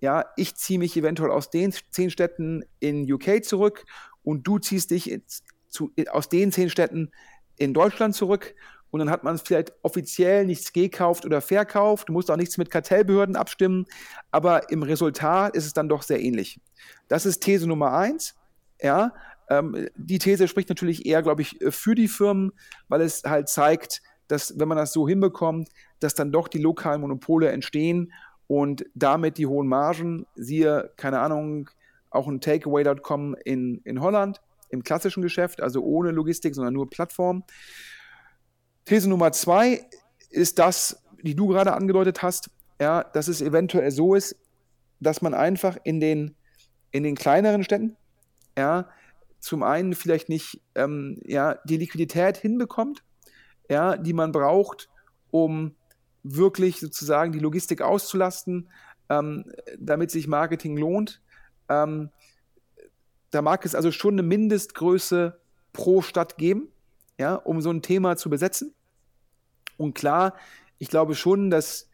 ja, 0.00 0.24
ich 0.36 0.56
ziehe 0.56 0.78
mich 0.78 0.96
eventuell 0.96 1.30
aus 1.30 1.50
den 1.50 1.72
zehn 1.90 2.10
Städten 2.10 2.64
in 2.80 3.10
UK 3.10 3.44
zurück 3.44 3.84
und 4.22 4.46
du 4.46 4.58
ziehst 4.58 4.90
dich 4.90 5.20
zu, 5.68 5.92
aus 6.10 6.28
den 6.28 6.50
zehn 6.50 6.70
Städten 6.70 7.12
in 7.56 7.72
Deutschland 7.72 8.14
zurück 8.14 8.54
und 8.90 8.98
dann 8.98 9.10
hat 9.10 9.24
man 9.24 9.38
vielleicht 9.38 9.72
offiziell 9.82 10.44
nichts 10.44 10.72
gekauft 10.72 11.24
oder 11.24 11.40
verkauft, 11.40 12.08
du 12.08 12.12
musst 12.12 12.30
auch 12.30 12.36
nichts 12.36 12.58
mit 12.58 12.70
Kartellbehörden 12.70 13.36
abstimmen, 13.36 13.86
aber 14.30 14.70
im 14.70 14.82
Resultat 14.82 15.54
ist 15.54 15.66
es 15.66 15.72
dann 15.72 15.88
doch 15.88 16.02
sehr 16.02 16.20
ähnlich. 16.20 16.60
Das 17.08 17.24
ist 17.24 17.40
These 17.40 17.66
Nummer 17.66 17.92
eins. 17.92 18.34
Ja, 18.80 19.14
ähm, 19.50 19.88
die 19.96 20.18
These 20.18 20.48
spricht 20.48 20.68
natürlich 20.68 21.06
eher, 21.06 21.22
glaube 21.22 21.42
ich, 21.42 21.58
für 21.70 21.94
die 21.94 22.08
Firmen, 22.08 22.52
weil 22.88 23.00
es 23.00 23.22
halt 23.24 23.48
zeigt, 23.48 24.02
dass 24.28 24.58
wenn 24.58 24.68
man 24.68 24.78
das 24.78 24.92
so 24.92 25.06
hinbekommt, 25.08 25.68
dass 26.00 26.14
dann 26.14 26.32
doch 26.32 26.48
die 26.48 26.58
lokalen 26.58 27.00
Monopole 27.00 27.50
entstehen 27.50 28.12
und 28.46 28.84
damit 28.94 29.38
die 29.38 29.46
hohen 29.46 29.68
Margen, 29.68 30.26
siehe, 30.34 30.92
keine 30.96 31.20
Ahnung, 31.20 31.70
auch 32.10 32.28
ein 32.28 32.40
Takeaway.com 32.40 33.34
in, 33.44 33.80
in 33.84 34.00
Holland 34.00 34.40
im 34.68 34.82
klassischen 34.82 35.22
Geschäft, 35.22 35.60
also 35.60 35.82
ohne 35.82 36.10
Logistik, 36.10 36.54
sondern 36.54 36.74
nur 36.74 36.88
Plattform. 36.88 37.44
These 38.84 39.08
Nummer 39.08 39.32
zwei 39.32 39.84
ist 40.30 40.58
das, 40.58 41.02
die 41.22 41.34
du 41.34 41.48
gerade 41.48 41.74
angedeutet 41.74 42.22
hast, 42.22 42.50
ja, 42.80 43.04
dass 43.04 43.28
es 43.28 43.42
eventuell 43.42 43.90
so 43.90 44.14
ist, 44.14 44.36
dass 44.98 45.22
man 45.22 45.34
einfach 45.34 45.76
in 45.84 46.00
den, 46.00 46.36
in 46.90 47.02
den 47.02 47.14
kleineren 47.14 47.64
Städten, 47.64 47.96
ja, 48.56 48.88
zum 49.42 49.62
einen 49.62 49.94
vielleicht 49.94 50.28
nicht 50.28 50.62
ähm, 50.74 51.20
ja, 51.24 51.58
die 51.64 51.76
Liquidität 51.76 52.36
hinbekommt, 52.38 53.02
ja, 53.68 53.96
die 53.96 54.12
man 54.12 54.32
braucht, 54.32 54.88
um 55.30 55.74
wirklich 56.22 56.80
sozusagen 56.80 57.32
die 57.32 57.40
Logistik 57.40 57.82
auszulasten, 57.82 58.70
ähm, 59.08 59.44
damit 59.78 60.10
sich 60.10 60.28
Marketing 60.28 60.76
lohnt. 60.76 61.20
Ähm, 61.68 62.10
da 63.30 63.42
mag 63.42 63.64
es 63.64 63.74
also 63.74 63.90
schon 63.90 64.14
eine 64.14 64.22
Mindestgröße 64.22 65.38
pro 65.72 66.02
Stadt 66.02 66.38
geben 66.38 66.72
ja, 67.18 67.34
um 67.34 67.60
so 67.60 67.70
ein 67.70 67.82
Thema 67.82 68.16
zu 68.16 68.30
besetzen. 68.30 68.74
Und 69.76 69.94
klar, 69.94 70.34
ich 70.78 70.88
glaube 70.88 71.14
schon, 71.14 71.50
dass 71.50 71.88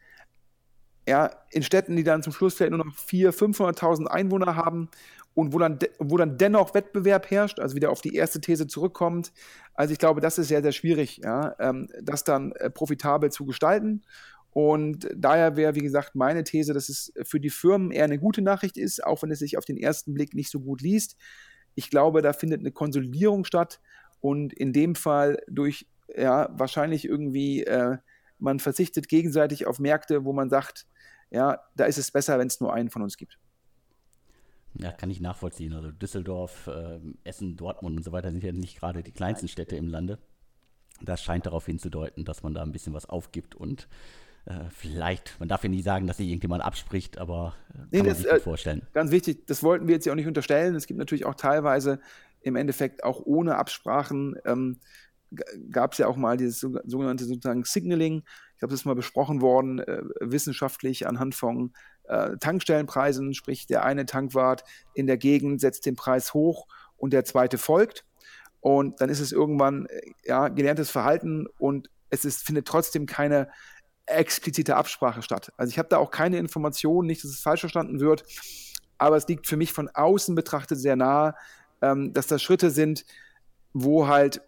ja, 1.09 1.31
in 1.49 1.63
Städten, 1.63 1.95
die 1.95 2.03
dann 2.03 2.21
zum 2.21 2.31
Schluss 2.31 2.53
vielleicht 2.53 2.71
nur 2.71 2.85
noch 2.85 2.95
400.000, 2.95 3.57
500.000 3.57 4.05
Einwohner 4.05 4.55
haben 4.55 4.89
und 5.33 5.53
wo 5.53 5.57
dann, 5.57 5.79
wo 5.97 6.17
dann 6.17 6.37
dennoch 6.37 6.75
Wettbewerb 6.75 7.31
herrscht, 7.31 7.59
also 7.59 7.75
wieder 7.75 7.89
auf 7.89 8.01
die 8.01 8.13
erste 8.13 8.39
These 8.39 8.67
zurückkommt. 8.67 9.33
Also 9.73 9.91
ich 9.91 9.97
glaube, 9.97 10.21
das 10.21 10.37
ist 10.37 10.49
sehr, 10.49 10.61
sehr 10.61 10.71
schwierig, 10.71 11.17
ja, 11.23 11.55
ähm, 11.59 11.89
das 11.99 12.23
dann 12.23 12.51
äh, 12.51 12.69
profitabel 12.69 13.31
zu 13.31 13.47
gestalten. 13.47 14.03
Und 14.51 15.09
daher 15.15 15.57
wäre, 15.57 15.73
wie 15.73 15.81
gesagt, 15.81 16.13
meine 16.13 16.43
These, 16.43 16.73
dass 16.73 16.89
es 16.89 17.11
für 17.23 17.39
die 17.39 17.49
Firmen 17.49 17.89
eher 17.89 18.03
eine 18.03 18.19
gute 18.19 18.43
Nachricht 18.43 18.77
ist, 18.77 19.03
auch 19.03 19.23
wenn 19.23 19.31
es 19.31 19.39
sich 19.39 19.57
auf 19.57 19.65
den 19.65 19.77
ersten 19.77 20.13
Blick 20.13 20.35
nicht 20.35 20.51
so 20.51 20.59
gut 20.59 20.81
liest. 20.81 21.17
Ich 21.73 21.89
glaube, 21.89 22.21
da 22.21 22.33
findet 22.33 22.59
eine 22.59 22.71
Konsolidierung 22.71 23.45
statt 23.45 23.79
und 24.21 24.53
in 24.53 24.73
dem 24.73 24.93
Fall 24.93 25.41
durch, 25.47 25.87
ja, 26.15 26.49
wahrscheinlich 26.53 27.05
irgendwie, 27.05 27.63
äh, 27.63 27.97
man 28.37 28.59
verzichtet 28.59 29.07
gegenseitig 29.07 29.65
auf 29.65 29.79
Märkte, 29.79 30.23
wo 30.23 30.33
man 30.33 30.49
sagt, 30.49 30.85
ja, 31.31 31.59
da 31.75 31.85
ist 31.85 31.97
es 31.97 32.11
besser, 32.11 32.39
wenn 32.39 32.47
es 32.47 32.59
nur 32.59 32.73
einen 32.73 32.89
von 32.89 33.01
uns 33.01 33.17
gibt. 33.17 33.37
Ja, 34.75 34.91
kann 34.91 35.09
ich 35.09 35.19
nachvollziehen. 35.19 35.73
Also 35.73 35.91
Düsseldorf, 35.91 36.67
äh, 36.67 36.99
Essen, 37.23 37.55
Dortmund 37.57 37.97
und 37.97 38.03
so 38.03 38.11
weiter 38.11 38.31
sind 38.31 38.43
ja 38.43 38.51
nicht 38.51 38.79
gerade 38.79 39.03
die 39.03 39.11
kleinsten 39.11 39.47
Städte 39.47 39.75
im 39.75 39.87
Lande. 39.87 40.19
Das 41.01 41.23
scheint 41.23 41.45
darauf 41.45 41.65
hinzudeuten, 41.65 42.25
dass 42.25 42.43
man 42.43 42.53
da 42.53 42.61
ein 42.61 42.71
bisschen 42.71 42.93
was 42.93 43.07
aufgibt 43.07 43.55
und 43.55 43.87
äh, 44.45 44.69
vielleicht, 44.69 45.39
man 45.39 45.47
darf 45.47 45.63
ja 45.63 45.69
nie 45.69 45.81
sagen, 45.81 46.07
dass 46.07 46.17
sich 46.17 46.27
irgendjemand 46.27 46.63
abspricht, 46.63 47.17
aber 47.17 47.55
äh, 47.69 47.77
kann 47.77 47.87
nee, 47.91 48.03
das, 48.03 48.17
sich 48.19 48.27
äh, 48.27 48.39
vorstellen. 48.39 48.81
Ganz 48.93 49.11
wichtig, 49.11 49.45
das 49.47 49.63
wollten 49.63 49.87
wir 49.87 49.95
jetzt 49.95 50.05
ja 50.05 50.11
auch 50.11 50.17
nicht 50.17 50.27
unterstellen. 50.27 50.75
Es 50.75 50.87
gibt 50.87 50.99
natürlich 50.99 51.25
auch 51.25 51.35
teilweise 51.35 51.99
im 52.41 52.55
Endeffekt 52.55 53.03
auch 53.03 53.21
ohne 53.25 53.57
Absprachen 53.57 54.35
ähm, 54.45 54.79
gab 55.71 55.91
es 55.91 55.99
ja 55.99 56.07
auch 56.07 56.15
mal 56.15 56.37
dieses 56.37 56.59
sogenannte 56.59 57.25
sozusagen 57.25 57.63
Signaling. 57.63 58.23
Ich 58.59 58.61
glaube, 58.61 58.73
das 58.73 58.81
ist 58.81 58.85
mal 58.85 58.93
besprochen 58.93 59.39
worden, 59.39 59.79
äh, 59.79 60.01
wissenschaftlich 60.19 61.07
anhand 61.07 61.33
von 61.33 61.71
äh, 62.09 62.35
Tankstellenpreisen, 62.41 63.33
sprich 63.33 63.67
der 63.67 63.85
eine 63.85 64.05
Tankwart 64.05 64.65
in 64.93 65.07
der 65.07 65.15
Gegend 65.15 65.61
setzt 65.61 65.85
den 65.85 65.95
Preis 65.95 66.33
hoch 66.33 66.67
und 66.97 67.13
der 67.13 67.23
zweite 67.23 67.57
folgt. 67.57 68.03
Und 68.59 68.99
dann 68.99 69.09
ist 69.09 69.21
es 69.21 69.31
irgendwann 69.31 69.85
äh, 69.85 70.11
ja, 70.25 70.49
gelerntes 70.49 70.91
Verhalten 70.91 71.47
und 71.57 71.89
es 72.09 72.25
ist, 72.25 72.45
findet 72.45 72.67
trotzdem 72.67 73.05
keine 73.05 73.47
explizite 74.07 74.75
Absprache 74.75 75.21
statt. 75.21 75.53
Also 75.55 75.71
ich 75.71 75.79
habe 75.79 75.87
da 75.87 75.97
auch 75.97 76.11
keine 76.11 76.37
Informationen, 76.37 77.07
nicht, 77.07 77.23
dass 77.23 77.31
es 77.31 77.39
falsch 77.39 77.61
verstanden 77.61 78.01
wird, 78.01 78.25
aber 78.97 79.15
es 79.15 79.25
liegt 79.29 79.47
für 79.47 79.55
mich 79.55 79.71
von 79.71 79.87
außen 79.87 80.35
betrachtet 80.35 80.79
sehr 80.79 80.97
nahe, 80.97 81.33
ähm, 81.81 82.11
dass 82.11 82.27
das 82.27 82.43
Schritte 82.43 82.71
sind, 82.71 83.05
wo 83.71 84.09
halt, 84.09 84.41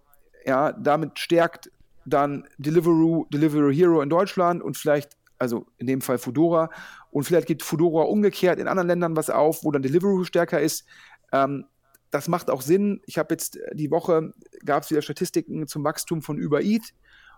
ja, 0.46 0.74
damit 0.74 1.18
stärkt 1.18 1.72
dann 2.06 2.48
Deliveroo, 2.58 3.26
Deliveroo 3.32 3.72
Hero 3.72 4.02
in 4.02 4.10
Deutschland 4.10 4.62
und 4.62 4.78
vielleicht, 4.78 5.18
also 5.38 5.68
in 5.78 5.88
dem 5.88 6.02
Fall 6.02 6.18
Fudora, 6.18 6.70
und 7.12 7.24
vielleicht 7.24 7.48
gibt 7.48 7.64
Fudora 7.64 8.04
umgekehrt 8.04 8.60
in 8.60 8.68
anderen 8.68 8.88
Ländern 8.88 9.16
was 9.16 9.30
auf, 9.30 9.64
wo 9.64 9.72
dann 9.72 9.82
Deliveroo 9.82 10.24
stärker 10.24 10.60
ist. 10.62 10.86
Ähm, 11.32 11.66
das 12.10 12.28
macht 12.28 12.50
auch 12.50 12.62
Sinn. 12.62 13.02
Ich 13.06 13.18
habe 13.18 13.34
jetzt 13.34 13.58
die 13.74 13.90
Woche, 13.90 14.34
gab 14.66 14.84
es 14.84 14.92
wieder 14.92 15.02
Statistiken 15.02 15.68
zum 15.68 15.84
Wachstum 15.84 16.22
von 16.22 16.42
Uber 16.42 16.62
Eat. 16.62 16.94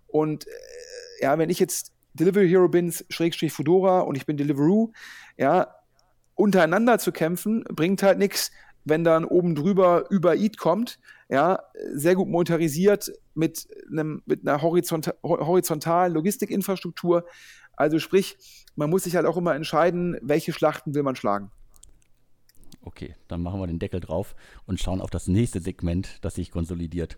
Und 0.08 0.48
äh, 0.48 0.51
ja, 1.22 1.38
wenn 1.38 1.50
ich 1.50 1.60
jetzt 1.60 1.93
Delivery 2.13 2.48
Hero 2.50 2.70
bin, 2.70 2.93
Schrägstrich 3.10 3.53
Fudora 3.53 4.01
und 4.01 4.15
ich 4.15 4.25
bin 4.25 4.38
Deliveroo, 4.38 4.91
ja, 5.38 5.75
untereinander 6.36 7.00
zu 7.00 7.12
kämpfen, 7.12 7.63
bringt 7.65 8.03
halt 8.03 8.17
nichts, 8.17 8.51
wenn 8.86 9.03
dann 9.03 9.25
oben 9.25 9.55
drüber 9.55 10.05
Uber 10.12 10.36
Eat 10.36 10.58
kommt, 10.58 11.00
ja, 11.30 11.60
sehr 11.94 12.15
gut 12.15 12.27
monetarisiert 12.27 13.12
mit, 13.34 13.68
einem, 13.92 14.22
mit 14.25 14.48
einer 14.48 14.62
horizonta 14.62 15.13
horizontalen 15.24 16.13
Logistikinfrastruktur. 16.13 17.25
Also 17.75 18.00
sprich, 18.00 18.38
man 18.75 18.89
muss 18.89 19.03
sich 19.03 19.15
halt 19.15 19.25
auch 19.25 19.38
immer 19.38 19.56
entscheiden, 19.56 20.18
welche 20.22 20.53
Schlachten 20.53 20.94
will 20.94 21.03
man 21.03 21.15
schlagen. 21.15 21.51
Okay, 22.82 23.15
dann 23.27 23.42
machen 23.42 23.60
wir 23.60 23.68
den 23.68 23.80
Deckel 23.80 24.00
drauf 24.00 24.36
und 24.65 24.80
schauen 24.80 25.01
auf 25.01 25.10
das 25.10 25.27
nächste 25.27 25.62
Segment, 25.62 26.20
das 26.22 26.36
sich 26.36 26.51
konsolidiert. 26.51 27.18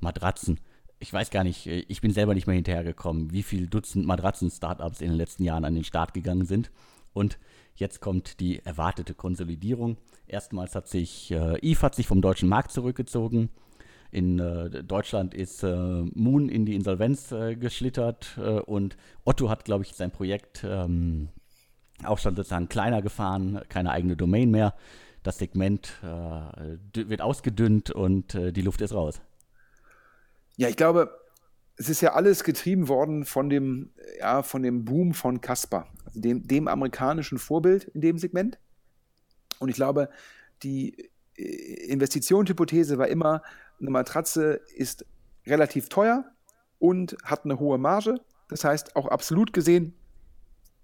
Matratzen. 0.00 0.60
Ich 1.00 1.12
weiß 1.12 1.30
gar 1.30 1.42
nicht, 1.42 1.66
ich 1.66 2.00
bin 2.00 2.12
selber 2.12 2.34
nicht 2.34 2.46
mehr 2.46 2.54
hinterhergekommen, 2.54 3.32
wie 3.32 3.42
viele 3.42 3.66
Dutzend 3.66 4.06
Matratzen-Startups 4.06 5.00
in 5.00 5.08
den 5.08 5.16
letzten 5.16 5.42
Jahren 5.42 5.64
an 5.64 5.74
den 5.74 5.84
Start 5.84 6.14
gegangen 6.14 6.46
sind. 6.46 6.70
Und 7.12 7.38
jetzt 7.76 8.00
kommt 8.00 8.40
die 8.40 8.60
erwartete 8.64 9.14
Konsolidierung. 9.14 9.96
Erstmals 10.26 10.74
hat 10.74 10.88
sich 10.88 11.30
äh, 11.30 11.58
Eve 11.60 11.82
hat 11.82 11.94
sich 11.94 12.06
vom 12.06 12.22
deutschen 12.22 12.48
Markt 12.48 12.72
zurückgezogen. 12.72 13.50
In 14.10 14.38
äh, 14.38 14.82
Deutschland 14.82 15.32
ist 15.32 15.62
äh, 15.62 16.02
Moon 16.14 16.48
in 16.48 16.66
die 16.66 16.74
Insolvenz 16.74 17.32
äh, 17.32 17.56
geschlittert 17.56 18.38
äh, 18.38 18.60
und 18.60 18.96
Otto 19.24 19.48
hat, 19.48 19.64
glaube 19.64 19.84
ich, 19.84 19.94
sein 19.94 20.10
Projekt 20.10 20.64
ähm, 20.68 21.30
auch 22.04 22.18
schon 22.18 22.36
sozusagen 22.36 22.68
kleiner 22.68 23.00
gefahren, 23.00 23.62
keine 23.68 23.90
eigene 23.90 24.16
Domain 24.16 24.50
mehr. 24.50 24.74
Das 25.22 25.38
Segment 25.38 25.92
äh, 26.02 26.98
wird 27.08 27.22
ausgedünnt 27.22 27.92
und 27.92 28.34
die 28.34 28.60
Luft 28.60 28.80
ist 28.80 28.92
raus. 28.92 29.20
Ja, 30.56 30.68
ich 30.68 30.76
glaube, 30.76 31.21
es 31.76 31.88
ist 31.88 32.00
ja 32.00 32.12
alles 32.12 32.44
getrieben 32.44 32.88
worden 32.88 33.24
von 33.24 33.48
dem, 33.48 33.90
ja, 34.18 34.42
von 34.42 34.62
dem 34.62 34.84
Boom 34.84 35.14
von 35.14 35.40
Casper, 35.40 35.86
also 36.04 36.20
dem, 36.20 36.46
dem 36.46 36.68
amerikanischen 36.68 37.38
Vorbild 37.38 37.84
in 37.84 38.00
dem 38.00 38.18
Segment. 38.18 38.58
Und 39.58 39.68
ich 39.68 39.76
glaube, 39.76 40.08
die 40.62 41.10
äh, 41.36 41.42
Investitionshypothese 41.92 42.98
war 42.98 43.08
immer, 43.08 43.42
eine 43.80 43.90
Matratze 43.90 44.60
ist 44.74 45.04
relativ 45.46 45.88
teuer 45.88 46.24
und 46.78 47.16
hat 47.24 47.44
eine 47.44 47.58
hohe 47.58 47.78
Marge. 47.78 48.20
Das 48.48 48.64
heißt, 48.64 48.96
auch 48.96 49.08
absolut 49.08 49.52
gesehen 49.52 49.94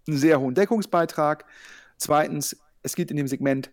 einen 0.09 0.17
sehr 0.17 0.41
hohen 0.41 0.55
Deckungsbeitrag. 0.55 1.45
Zweitens, 1.97 2.57
es 2.83 2.95
gibt 2.95 3.11
in 3.11 3.17
dem 3.17 3.29
Segment 3.29 3.71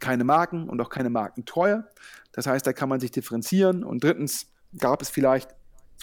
keine 0.00 0.24
Marken 0.24 0.68
und 0.68 0.80
auch 0.80 0.90
keine 0.90 1.10
Markentreue. 1.10 1.88
Das 2.32 2.46
heißt, 2.46 2.66
da 2.66 2.72
kann 2.72 2.88
man 2.88 3.00
sich 3.00 3.10
differenzieren. 3.10 3.84
Und 3.84 4.04
drittens 4.04 4.50
gab 4.78 5.02
es 5.02 5.08
vielleicht 5.08 5.54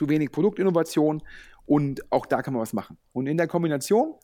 zu 0.01 0.09
wenig 0.09 0.31
Produktinnovation 0.31 1.21
und 1.67 2.11
auch 2.11 2.25
da 2.25 2.41
kann 2.41 2.55
man 2.55 2.63
was 2.63 2.73
machen. 2.73 2.97
Und 3.13 3.27
in 3.27 3.37
der 3.37 3.47
Kombination 3.47 4.15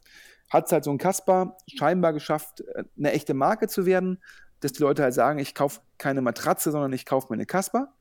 hat 0.50 0.66
es 0.66 0.72
halt 0.72 0.84
so 0.84 0.90
ein 0.90 0.98
Kasper 0.98 1.56
scheinbar 1.68 2.14
geschafft, 2.14 2.62
äh, 2.62 2.84
eine 2.98 3.12
echte 3.12 3.36
Marke 3.36 3.68
zu 3.68 3.86
werden, 3.86 4.18
dass 4.60 4.74
die 4.74 4.82
Leute 4.82 5.04
halt 5.04 5.14
sagen, 5.14 5.38
ich 5.38 5.54
kaufe 5.54 5.82
keine 6.00 6.22
Matratze, 6.22 6.72
sondern 6.72 6.94
ich 6.94 7.06
kaufe 7.06 7.28
meine 7.30 7.46
Kasper. 7.46 7.94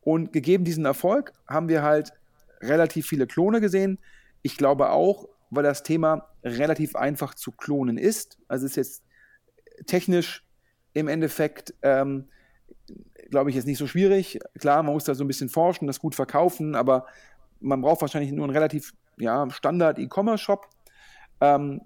Und 0.00 0.32
gegeben 0.32 0.64
diesen 0.64 0.84
Erfolg 0.84 1.32
haben 1.46 1.68
wir 1.68 1.84
halt 1.84 2.14
relativ 2.60 3.06
viele 3.06 3.28
Klone 3.28 3.60
gesehen. 3.60 4.00
Ich 4.42 4.56
glaube 4.56 4.90
auch, 4.90 5.28
weil 5.50 5.62
das 5.62 5.84
Thema 5.84 6.30
relativ 6.42 6.96
einfach 6.96 7.34
zu 7.34 7.52
klonen 7.52 7.96
ist. 7.96 8.38
Also 8.48 8.66
ist 8.66 8.74
jetzt 8.74 9.04
technisch 9.86 10.44
im 10.94 11.06
Endeffekt, 11.06 11.74
ähm, 11.82 12.28
glaube 13.30 13.50
ich, 13.50 13.56
jetzt 13.56 13.66
nicht 13.66 13.78
so 13.78 13.86
schwierig. 13.86 14.38
Klar, 14.58 14.82
man 14.82 14.94
muss 14.94 15.04
da 15.04 15.14
so 15.14 15.24
ein 15.24 15.28
bisschen 15.28 15.48
forschen, 15.48 15.86
das 15.86 16.00
gut 16.00 16.14
verkaufen, 16.14 16.74
aber 16.74 17.06
man 17.60 17.80
braucht 17.80 18.00
wahrscheinlich 18.00 18.32
nur 18.32 18.44
einen 18.44 18.52
relativ 18.52 18.92
ja, 19.18 19.48
Standard-E-Commerce-Shop 19.50 20.68
ähm, 21.42 21.80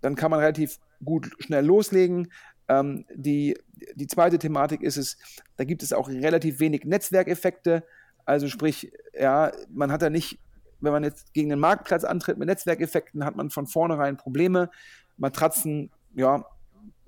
dann 0.00 0.14
kann 0.16 0.30
man 0.30 0.40
relativ 0.40 0.78
gut 1.04 1.30
schnell 1.38 1.64
loslegen. 1.64 2.32
Ähm, 2.68 3.04
die, 3.14 3.56
die 3.94 4.06
zweite 4.06 4.38
Thematik 4.38 4.82
ist 4.82 4.96
es, 4.96 5.18
da 5.56 5.64
gibt 5.64 5.82
es 5.82 5.92
auch 5.92 6.08
relativ 6.08 6.60
wenig 6.60 6.84
Netzwerkeffekte. 6.84 7.84
Also 8.24 8.48
sprich, 8.48 8.90
ja, 9.12 9.52
man 9.68 9.92
hat 9.92 10.00
da 10.00 10.08
nicht, 10.08 10.38
wenn 10.80 10.92
man 10.92 11.04
jetzt 11.04 11.34
gegen 11.34 11.50
den 11.50 11.58
Marktplatz 11.58 12.04
antritt 12.04 12.38
mit 12.38 12.48
Netzwerkeffekten, 12.48 13.24
hat 13.24 13.36
man 13.36 13.50
von 13.50 13.66
vornherein 13.66 14.16
Probleme. 14.16 14.70
Matratzen, 15.18 15.90
ja, 16.14 16.46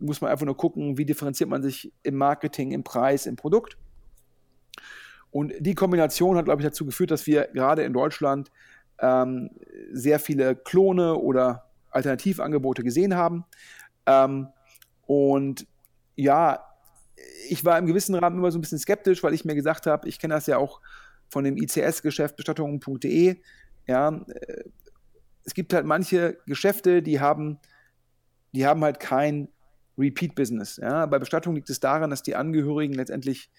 muss 0.02 0.20
man 0.20 0.30
einfach 0.30 0.46
nur 0.46 0.56
gucken, 0.56 0.98
wie 0.98 1.04
differenziert 1.04 1.48
man 1.48 1.62
sich 1.62 1.92
im 2.02 2.16
Marketing, 2.16 2.72
im 2.72 2.84
Preis, 2.84 3.26
im 3.26 3.36
Produkt. 3.36 3.76
Und 5.30 5.54
die 5.60 5.74
Kombination 5.74 6.36
hat, 6.36 6.44
glaube 6.44 6.60
ich, 6.60 6.68
dazu 6.68 6.84
geführt, 6.84 7.10
dass 7.10 7.26
wir 7.26 7.48
gerade 7.54 7.82
in 7.82 7.92
Deutschland 7.92 8.50
ähm, 8.98 9.50
sehr 9.92 10.18
viele 10.18 10.54
Klone 10.54 11.16
oder 11.16 11.70
Alternativangebote 11.90 12.82
gesehen 12.82 13.16
haben. 13.16 13.44
Ähm, 14.06 14.48
und 15.06 15.66
ja, 16.16 16.64
ich 17.48 17.64
war 17.64 17.78
im 17.78 17.86
gewissen 17.86 18.14
Rahmen 18.14 18.38
immer 18.38 18.50
so 18.50 18.58
ein 18.58 18.60
bisschen 18.60 18.78
skeptisch, 18.78 19.22
weil 19.22 19.34
ich 19.34 19.44
mir 19.44 19.54
gesagt 19.54 19.86
habe, 19.86 20.08
ich 20.08 20.18
kenne 20.18 20.34
das 20.34 20.46
ja 20.46 20.58
auch 20.58 20.80
von 21.28 21.44
dem 21.44 21.56
ICS-Geschäft 21.56 22.36
bestattungen.de. 22.36 23.40
Ja, 23.86 24.24
es 25.44 25.54
gibt 25.54 25.72
halt 25.72 25.86
manche 25.86 26.38
Geschäfte, 26.46 27.02
die 27.02 27.20
haben, 27.20 27.58
die 28.52 28.66
haben 28.66 28.82
halt 28.84 29.00
kein 29.00 29.48
Repeat-Business. 29.98 30.76
Ja. 30.76 31.06
Bei 31.06 31.18
Bestattungen 31.18 31.56
liegt 31.56 31.70
es 31.70 31.80
daran, 31.80 32.10
dass 32.10 32.22
die 32.22 32.36
Angehörigen 32.36 32.94
letztendlich 32.94 33.50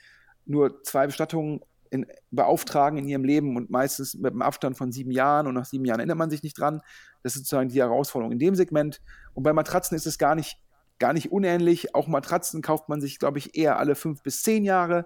nur 0.46 0.84
zwei 0.84 1.06
Bestattungen 1.06 1.62
in, 1.90 2.08
beauftragen 2.32 2.98
in 2.98 3.08
ihrem 3.08 3.24
Leben 3.24 3.56
und 3.56 3.70
meistens 3.70 4.16
mit 4.16 4.32
einem 4.32 4.42
Abstand 4.42 4.78
von 4.78 4.92
sieben 4.92 5.12
Jahren 5.12 5.48
und 5.48 5.54
nach 5.54 5.66
sieben 5.66 5.86
Jahren 5.86 6.00
erinnert 6.00 6.18
man 6.18 6.30
sich 6.30 6.44
nicht 6.44 6.60
dran. 6.60 6.82
Das 7.22 7.36
ist 7.36 7.44
sozusagen 7.44 7.70
die 7.70 7.80
Herausforderung 7.80 8.34
in 8.34 8.40
dem 8.40 8.56
Segment. 8.56 9.00
Und 9.34 9.44
bei 9.44 9.54
Matratzen 9.54 9.96
ist 9.96 10.08
es 10.08 10.18
gar 10.18 10.36
nicht, 10.36 10.58
gar 11.00 11.14
nicht 11.14 11.32
unähnlich. 11.32 11.94
Auch 11.94 12.08
Matratzen 12.08 12.62
kauft 12.62 12.90
man 12.90 13.00
sich, 13.00 13.20
glaube 13.20 13.38
ich, 13.38 13.56
eher 13.56 13.78
alle 13.78 13.96
fünf 13.96 14.24
bis 14.24 14.42
zehn 14.42 14.64
Jahre 14.64 15.06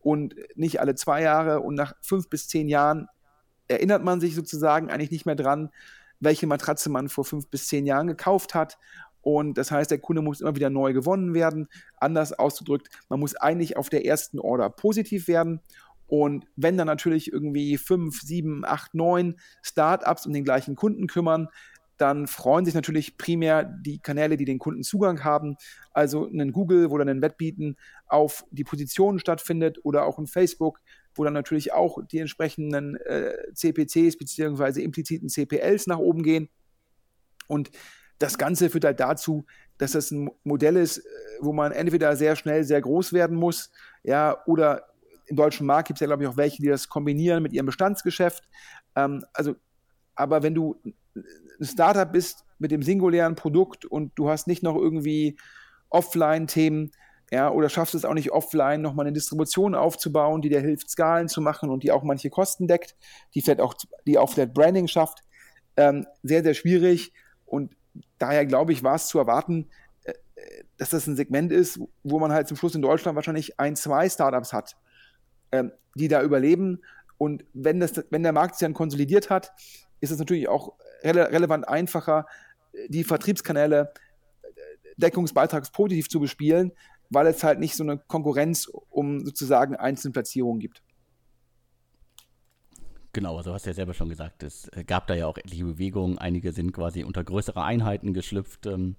und 0.00 0.34
nicht 0.54 0.80
alle 0.80 0.94
zwei 0.94 1.22
Jahre. 1.22 1.60
Und 1.60 1.74
nach 1.74 1.94
fünf 2.00 2.28
bis 2.28 2.48
zehn 2.48 2.68
Jahren 2.68 3.08
erinnert 3.68 4.02
man 4.02 4.20
sich 4.20 4.34
sozusagen 4.34 4.90
eigentlich 4.90 5.10
nicht 5.10 5.26
mehr 5.26 5.36
dran, 5.36 5.70
welche 6.18 6.46
Matratze 6.46 6.88
man 6.88 7.08
vor 7.08 7.24
fünf 7.24 7.48
bis 7.48 7.68
zehn 7.68 7.84
Jahren 7.84 8.06
gekauft 8.06 8.54
hat. 8.54 8.78
Und 9.22 9.56
das 9.56 9.70
heißt, 9.70 9.90
der 9.90 9.98
Kunde 9.98 10.20
muss 10.20 10.40
immer 10.40 10.56
wieder 10.56 10.70
neu 10.70 10.92
gewonnen 10.92 11.32
werden. 11.32 11.68
Anders 11.96 12.32
ausgedrückt, 12.32 12.88
man 13.08 13.20
muss 13.20 13.34
eigentlich 13.34 13.76
auf 13.76 13.88
der 13.88 14.04
ersten 14.04 14.38
Order 14.38 14.68
positiv 14.68 15.28
werden. 15.28 15.60
Und 16.08 16.44
wenn 16.56 16.76
dann 16.76 16.88
natürlich 16.88 17.32
irgendwie 17.32 17.78
fünf, 17.78 18.20
sieben, 18.20 18.64
acht, 18.66 18.94
neun 18.94 19.36
Startups 19.62 20.26
um 20.26 20.32
den 20.32 20.44
gleichen 20.44 20.76
Kunden 20.76 21.06
kümmern, 21.06 21.48
dann 21.96 22.26
freuen 22.26 22.64
sich 22.64 22.74
natürlich 22.74 23.16
primär 23.16 23.64
die 23.64 24.00
Kanäle, 24.00 24.36
die 24.36 24.44
den 24.44 24.58
Kunden 24.58 24.82
Zugang 24.82 25.22
haben. 25.22 25.56
Also 25.92 26.26
ein 26.26 26.52
Google, 26.52 26.90
wo 26.90 26.98
dann 26.98 27.08
ein 27.08 27.22
Wettbieten 27.22 27.76
auf 28.06 28.44
die 28.50 28.64
Positionen 28.64 29.20
stattfindet 29.20 29.78
oder 29.84 30.04
auch 30.04 30.18
ein 30.18 30.26
Facebook, 30.26 30.80
wo 31.14 31.22
dann 31.22 31.32
natürlich 31.32 31.72
auch 31.72 31.98
die 32.04 32.18
entsprechenden 32.18 32.96
äh, 32.96 33.34
CPCs 33.54 34.18
bzw. 34.18 34.82
impliziten 34.82 35.28
CPLs 35.28 35.86
nach 35.86 35.98
oben 35.98 36.22
gehen. 36.24 36.48
Und 37.46 37.70
das 38.22 38.38
Ganze 38.38 38.70
führt 38.70 38.84
halt 38.84 39.00
dazu, 39.00 39.44
dass 39.78 39.92
das 39.92 40.10
ein 40.10 40.30
Modell 40.44 40.76
ist, 40.76 40.98
äh, 40.98 41.02
wo 41.40 41.52
man 41.52 41.72
entweder 41.72 42.16
sehr 42.16 42.36
schnell 42.36 42.64
sehr 42.64 42.80
groß 42.80 43.12
werden 43.12 43.36
muss, 43.36 43.70
ja, 44.02 44.36
oder 44.46 44.86
im 45.26 45.36
deutschen 45.36 45.66
Markt 45.66 45.88
gibt 45.88 45.96
es 45.96 46.00
ja, 46.00 46.06
glaube 46.06 46.22
ich, 46.22 46.28
auch 46.28 46.36
welche, 46.36 46.62
die 46.62 46.68
das 46.68 46.88
kombinieren 46.88 47.42
mit 47.42 47.52
ihrem 47.52 47.66
Bestandsgeschäft. 47.66 48.44
Ähm, 48.96 49.24
also, 49.32 49.54
aber 50.14 50.42
wenn 50.42 50.54
du 50.54 50.76
ein 50.84 50.94
Startup 51.64 52.10
bist 52.10 52.44
mit 52.58 52.70
dem 52.70 52.82
singulären 52.82 53.34
Produkt 53.34 53.84
und 53.84 54.12
du 54.14 54.28
hast 54.28 54.46
nicht 54.46 54.62
noch 54.62 54.76
irgendwie 54.76 55.36
Offline-Themen, 55.90 56.90
Ja, 57.30 57.50
oder 57.50 57.70
schaffst 57.70 57.94
es 57.94 58.04
auch 58.04 58.14
nicht 58.14 58.30
offline 58.30 58.82
nochmal 58.82 59.06
eine 59.06 59.14
Distribution 59.14 59.74
aufzubauen, 59.74 60.42
die 60.42 60.50
dir 60.50 60.60
hilft, 60.60 60.90
Skalen 60.90 61.28
zu 61.28 61.40
machen 61.40 61.70
und 61.70 61.82
die 61.82 61.90
auch 61.90 62.02
manche 62.02 62.28
Kosten 62.28 62.66
deckt, 62.66 62.94
die 63.34 63.40
vielleicht 63.40 63.60
auch, 63.60 63.74
die 64.06 64.18
auch 64.18 64.30
vielleicht 64.30 64.52
Branding 64.52 64.86
schafft. 64.86 65.22
Ähm, 65.76 66.06
sehr, 66.22 66.42
sehr 66.42 66.54
schwierig. 66.54 67.12
Und 67.46 67.74
daher 68.18 68.46
glaube 68.46 68.72
ich, 68.72 68.82
war 68.82 68.94
es 68.94 69.06
zu 69.06 69.18
erwarten, 69.18 69.68
äh, 70.04 70.12
dass 70.76 70.90
das 70.90 71.06
ein 71.06 71.16
Segment 71.16 71.52
ist, 71.52 71.80
wo 72.02 72.18
man 72.18 72.32
halt 72.32 72.48
zum 72.48 72.56
Schluss 72.56 72.74
in 72.74 72.82
Deutschland 72.82 73.16
wahrscheinlich 73.16 73.58
ein, 73.58 73.76
zwei 73.76 74.08
Startups 74.08 74.52
hat, 74.52 74.76
ähm, 75.52 75.72
die 75.94 76.08
da 76.08 76.22
überleben. 76.22 76.82
Und 77.18 77.44
wenn, 77.52 77.80
das, 77.80 78.04
wenn 78.10 78.22
der 78.22 78.32
Markt 78.32 78.56
sich 78.56 78.66
dann 78.66 78.74
konsolidiert 78.74 79.30
hat, 79.30 79.52
ist 80.00 80.10
es 80.10 80.18
natürlich 80.18 80.48
auch 80.48 80.74
rele 81.04 81.30
relevant 81.30 81.68
einfacher, 81.68 82.26
die 82.88 83.04
Vertriebskanäle 83.04 83.92
äh, 84.42 84.48
deckungsbeitragspositiv 84.96 86.08
zu 86.08 86.20
bespielen, 86.20 86.72
weil 87.10 87.26
es 87.26 87.44
halt 87.44 87.60
nicht 87.60 87.76
so 87.76 87.84
eine 87.84 87.98
Konkurrenz 87.98 88.66
um 88.90 89.24
sozusagen 89.24 89.76
einzelne 89.76 90.12
Platzierungen 90.12 90.60
gibt. 90.60 90.82
Genau, 93.12 93.36
also 93.36 93.52
hast 93.52 93.66
du 93.66 93.70
ja 93.70 93.74
selber 93.74 93.92
schon 93.92 94.08
gesagt, 94.08 94.42
es 94.42 94.70
gab 94.86 95.06
da 95.06 95.14
ja 95.14 95.26
auch 95.26 95.36
etliche 95.36 95.64
Bewegungen. 95.64 96.18
Einige 96.18 96.52
sind 96.52 96.72
quasi 96.72 97.04
unter 97.04 97.22
größere 97.22 97.62
Einheiten 97.62 98.14
geschlüpft. 98.14 98.66
Ähm, 98.66 98.96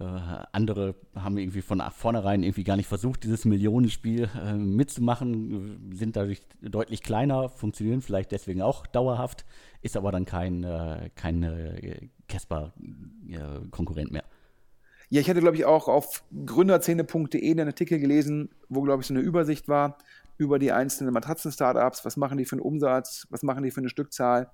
äh, 0.00 0.04
andere 0.52 0.94
haben 1.14 1.36
irgendwie 1.36 1.60
von 1.60 1.82
vornherein 1.90 2.42
irgendwie 2.42 2.64
gar 2.64 2.76
nicht 2.76 2.86
versucht, 2.86 3.22
dieses 3.24 3.44
Millionenspiel 3.44 4.30
äh, 4.42 4.54
mitzumachen, 4.54 5.90
sind 5.92 6.16
dadurch 6.16 6.40
deutlich 6.62 7.02
kleiner, 7.02 7.50
funktionieren 7.50 8.00
vielleicht 8.00 8.32
deswegen 8.32 8.62
auch 8.62 8.86
dauerhaft, 8.86 9.44
ist 9.82 9.98
aber 9.98 10.10
dann 10.10 10.24
kein, 10.24 10.64
äh, 10.64 11.10
kein 11.16 11.42
äh, 11.42 12.08
Casper-Konkurrent 12.28 14.10
mehr. 14.10 14.24
Ja, 15.10 15.20
ich 15.20 15.28
hatte, 15.28 15.40
glaube 15.40 15.56
ich, 15.56 15.64
auch 15.64 15.88
auf 15.88 16.22
gründerzähne.de 16.46 17.50
einen 17.50 17.66
Artikel 17.66 17.98
gelesen, 17.98 18.50
wo, 18.68 18.80
glaube 18.82 19.02
ich, 19.02 19.08
so 19.08 19.14
eine 19.14 19.22
Übersicht 19.22 19.68
war 19.68 19.98
über 20.40 20.58
die 20.58 20.72
einzelnen 20.72 21.12
Matratzen-Startups. 21.12 22.04
Was 22.04 22.16
machen 22.16 22.38
die 22.38 22.44
für 22.44 22.56
einen 22.56 22.62
Umsatz? 22.62 23.26
Was 23.30 23.42
machen 23.42 23.62
die 23.62 23.70
für 23.70 23.80
eine 23.80 23.88
Stückzahl? 23.88 24.50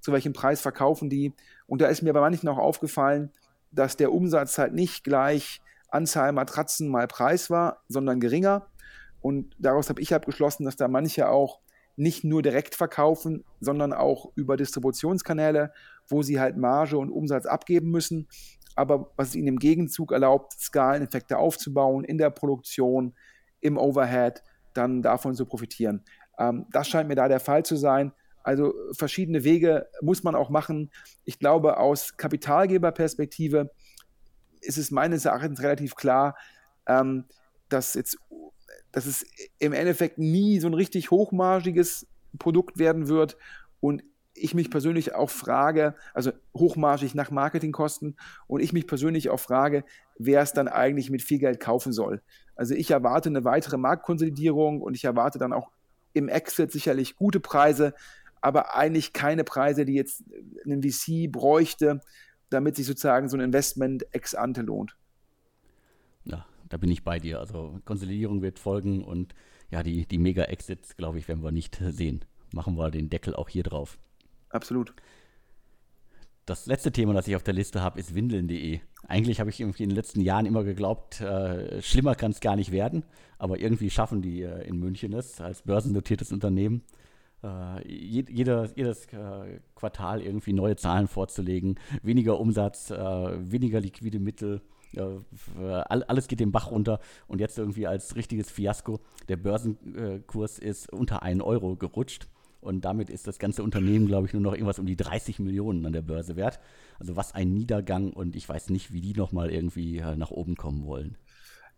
Zu 0.00 0.12
welchem 0.12 0.32
Preis 0.32 0.60
verkaufen 0.60 1.08
die? 1.08 1.32
Und 1.66 1.80
da 1.80 1.86
ist 1.86 2.02
mir 2.02 2.12
bei 2.12 2.20
manchen 2.20 2.48
auch 2.48 2.58
aufgefallen, 2.58 3.30
dass 3.70 3.96
der 3.96 4.12
Umsatz 4.12 4.58
halt 4.58 4.74
nicht 4.74 5.04
gleich 5.04 5.60
Anzahl 5.90 6.32
Matratzen 6.32 6.88
mal 6.88 7.06
Preis 7.06 7.50
war, 7.50 7.82
sondern 7.88 8.20
geringer. 8.20 8.66
Und 9.20 9.54
daraus 9.58 9.88
habe 9.88 10.00
ich 10.00 10.14
abgeschlossen, 10.14 10.64
dass 10.64 10.76
da 10.76 10.88
manche 10.88 11.28
auch 11.28 11.60
nicht 11.96 12.24
nur 12.24 12.42
direkt 12.42 12.74
verkaufen, 12.74 13.44
sondern 13.60 13.92
auch 13.92 14.30
über 14.36 14.56
Distributionskanäle, 14.56 15.72
wo 16.08 16.22
sie 16.22 16.38
halt 16.38 16.56
Marge 16.56 16.98
und 16.98 17.10
Umsatz 17.10 17.46
abgeben 17.46 17.90
müssen 17.90 18.28
aber 18.78 19.10
was 19.16 19.34
ihnen 19.34 19.48
im 19.48 19.58
Gegenzug 19.58 20.12
erlaubt, 20.12 20.52
Skaleneffekte 20.52 21.36
aufzubauen 21.36 22.04
in 22.04 22.16
der 22.16 22.30
Produktion, 22.30 23.12
im 23.60 23.76
Overhead, 23.76 24.44
dann 24.74 25.02
davon 25.02 25.34
zu 25.34 25.46
profitieren. 25.46 26.04
Ähm, 26.38 26.66
das 26.70 26.88
scheint 26.88 27.08
mir 27.08 27.14
da 27.14 27.28
der 27.28 27.40
Fall 27.40 27.64
zu 27.64 27.76
sein. 27.76 28.12
Also 28.42 28.72
verschiedene 28.92 29.44
Wege 29.44 29.88
muss 30.00 30.22
man 30.22 30.34
auch 30.34 30.48
machen. 30.48 30.90
Ich 31.24 31.38
glaube, 31.38 31.76
aus 31.78 32.16
Kapitalgeberperspektive 32.16 33.70
ist 34.60 34.78
es 34.78 34.90
meines 34.90 35.24
Erachtens 35.24 35.62
relativ 35.62 35.94
klar, 35.96 36.36
ähm, 36.86 37.24
dass, 37.68 37.94
jetzt, 37.94 38.18
dass 38.92 39.06
es 39.06 39.26
im 39.58 39.72
Endeffekt 39.72 40.18
nie 40.18 40.60
so 40.60 40.68
ein 40.68 40.74
richtig 40.74 41.10
hochmargiges 41.10 42.06
Produkt 42.38 42.78
werden 42.78 43.08
wird. 43.08 43.36
Und 43.80 44.02
ich 44.38 44.54
mich 44.54 44.70
persönlich 44.70 45.14
auch 45.14 45.30
frage, 45.30 45.94
also 46.14 46.32
hochmargig 46.56 47.14
nach 47.14 47.30
Marketingkosten 47.30 48.16
und 48.46 48.60
ich 48.60 48.72
mich 48.72 48.86
persönlich 48.86 49.30
auch 49.30 49.40
frage, 49.40 49.84
wer 50.18 50.42
es 50.42 50.52
dann 50.52 50.68
eigentlich 50.68 51.10
mit 51.10 51.22
viel 51.22 51.38
Geld 51.38 51.60
kaufen 51.60 51.92
soll. 51.92 52.22
Also 52.56 52.74
ich 52.74 52.90
erwarte 52.90 53.28
eine 53.28 53.44
weitere 53.44 53.76
Marktkonsolidierung 53.76 54.82
und 54.82 54.94
ich 54.94 55.04
erwarte 55.04 55.38
dann 55.38 55.52
auch 55.52 55.70
im 56.12 56.28
Exit 56.28 56.72
sicherlich 56.72 57.16
gute 57.16 57.40
Preise, 57.40 57.94
aber 58.40 58.74
eigentlich 58.74 59.12
keine 59.12 59.44
Preise, 59.44 59.84
die 59.84 59.94
jetzt 59.94 60.24
ein 60.66 60.82
VC 60.82 61.30
bräuchte, 61.30 62.00
damit 62.50 62.76
sich 62.76 62.86
sozusagen 62.86 63.28
so 63.28 63.36
ein 63.36 63.42
Investment 63.42 64.06
ex 64.12 64.34
ante 64.34 64.62
lohnt. 64.62 64.96
Ja, 66.24 66.46
da 66.68 66.76
bin 66.76 66.90
ich 66.90 67.04
bei 67.04 67.18
dir. 67.18 67.40
Also 67.40 67.78
Konsolidierung 67.84 68.42
wird 68.42 68.58
folgen 68.58 69.04
und 69.04 69.34
ja, 69.70 69.82
die, 69.82 70.06
die 70.06 70.18
Mega-Exits, 70.18 70.96
glaube 70.96 71.18
ich, 71.18 71.28
werden 71.28 71.42
wir 71.42 71.52
nicht 71.52 71.80
sehen. 71.90 72.24
Machen 72.52 72.76
wir 72.76 72.90
den 72.90 73.10
Deckel 73.10 73.34
auch 73.34 73.48
hier 73.48 73.62
drauf. 73.62 73.98
Absolut. 74.50 74.94
Das 76.46 76.66
letzte 76.66 76.92
Thema, 76.92 77.12
das 77.12 77.28
ich 77.28 77.36
auf 77.36 77.42
der 77.42 77.52
Liste 77.52 77.82
habe, 77.82 78.00
ist 78.00 78.14
windeln.de. 78.14 78.80
Eigentlich 79.06 79.38
habe 79.38 79.50
ich 79.50 79.60
irgendwie 79.60 79.82
in 79.82 79.90
den 79.90 79.96
letzten 79.96 80.20
Jahren 80.20 80.46
immer 80.46 80.64
geglaubt, 80.64 81.20
äh, 81.20 81.82
schlimmer 81.82 82.14
kann 82.14 82.30
es 82.30 82.40
gar 82.40 82.56
nicht 82.56 82.72
werden. 82.72 83.04
Aber 83.38 83.60
irgendwie 83.60 83.90
schaffen 83.90 84.22
die 84.22 84.42
äh, 84.42 84.66
in 84.66 84.78
München 84.78 85.12
es 85.12 85.40
als 85.40 85.62
börsennotiertes 85.62 86.32
Unternehmen, 86.32 86.82
äh, 87.42 87.86
jeder, 87.86 88.68
jedes 88.74 89.06
äh, 89.12 89.60
Quartal 89.74 90.22
irgendwie 90.22 90.52
neue 90.52 90.76
Zahlen 90.76 91.06
vorzulegen. 91.06 91.78
Weniger 92.02 92.40
Umsatz, 92.40 92.90
äh, 92.90 92.96
weniger 92.96 93.80
liquide 93.80 94.18
Mittel. 94.18 94.62
alles 95.60 96.28
geht 96.28 96.40
den 96.40 96.50
Bach 96.50 96.70
runter 96.70 96.98
und 97.26 97.40
jetzt 97.40 97.58
irgendwie 97.58 97.86
als 97.86 98.16
richtiges 98.16 98.50
Fiasko. 98.50 99.00
Der 99.28 99.36
Börsenkurs 99.36 100.58
ist 100.58 100.90
unter 100.90 101.22
einen 101.22 101.42
Euro 101.42 101.76
gerutscht. 101.76 102.26
Und 102.60 102.84
damit 102.84 103.08
ist 103.08 103.26
das 103.26 103.38
ganze 103.38 103.62
Unternehmen, 103.62 104.06
glaube 104.06 104.26
ich, 104.26 104.32
nur 104.32 104.42
noch 104.42 104.52
irgendwas 104.52 104.78
um 104.78 104.86
die 104.86 104.96
30 104.96 105.38
Millionen 105.38 105.86
an 105.86 105.92
der 105.92 106.02
Börse 106.02 106.36
wert. 106.36 106.58
Also 106.98 107.16
was 107.16 107.34
ein 107.34 107.52
Niedergang 107.52 108.12
und 108.12 108.34
ich 108.34 108.48
weiß 108.48 108.70
nicht, 108.70 108.92
wie 108.92 109.00
die 109.00 109.14
nochmal 109.14 109.50
irgendwie 109.50 109.98
äh, 109.98 110.16
nach 110.16 110.30
oben 110.30 110.56
kommen 110.56 110.84
wollen. 110.84 111.16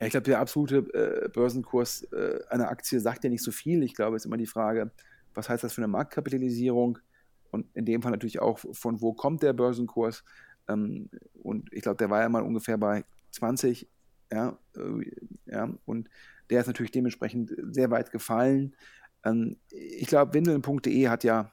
Ich 0.03 0.11
glaube, 0.11 0.25
der 0.25 0.41
absolute 0.41 0.79
äh, 0.95 1.29
Börsenkurs 1.29 2.05
äh, 2.05 2.41
einer 2.49 2.71
Aktie 2.71 3.01
sagt 3.01 3.23
ja 3.25 3.31
nicht 3.31 3.45
so 3.45 3.53
viel. 3.53 3.83
Ich 3.83 3.95
glaube, 3.95 4.17
es 4.17 4.23
ist 4.23 4.27
immer 4.27 4.39
die 4.39 4.47
Frage, 4.47 4.91
was 5.35 5.51
heißt 5.51 5.63
das 5.63 5.75
für 5.75 5.83
eine 5.83 5.89
Marktkapitalisierung? 5.89 6.99
Und 7.51 7.67
in 7.75 7.85
dem 7.85 8.01
Fall 8.01 8.13
natürlich 8.13 8.41
auch, 8.41 8.59
von 8.73 9.03
wo 9.03 9.13
kommt 9.13 9.43
der 9.43 9.53
Börsenkurs? 9.53 10.25
Ähm, 10.69 11.11
und 11.43 11.71
ich 11.73 11.83
glaube, 11.83 11.99
der 11.99 12.09
war 12.09 12.21
ja 12.21 12.29
mal 12.31 12.43
ungefähr 12.43 12.79
bei 12.79 13.05
20. 13.33 13.87
Ja, 14.33 14.59
äh, 14.77 15.11
ja, 15.47 15.69
und 15.85 16.09
der 16.49 16.61
ist 16.61 16.67
natürlich 16.67 16.93
dementsprechend 16.93 17.53
sehr 17.71 17.91
weit 17.91 18.11
gefallen. 18.11 18.75
Ähm, 19.25 19.59
ich 19.71 20.07
glaube, 20.07 20.35
windeln.de 20.35 21.09
hat 21.09 21.25
ja, 21.25 21.53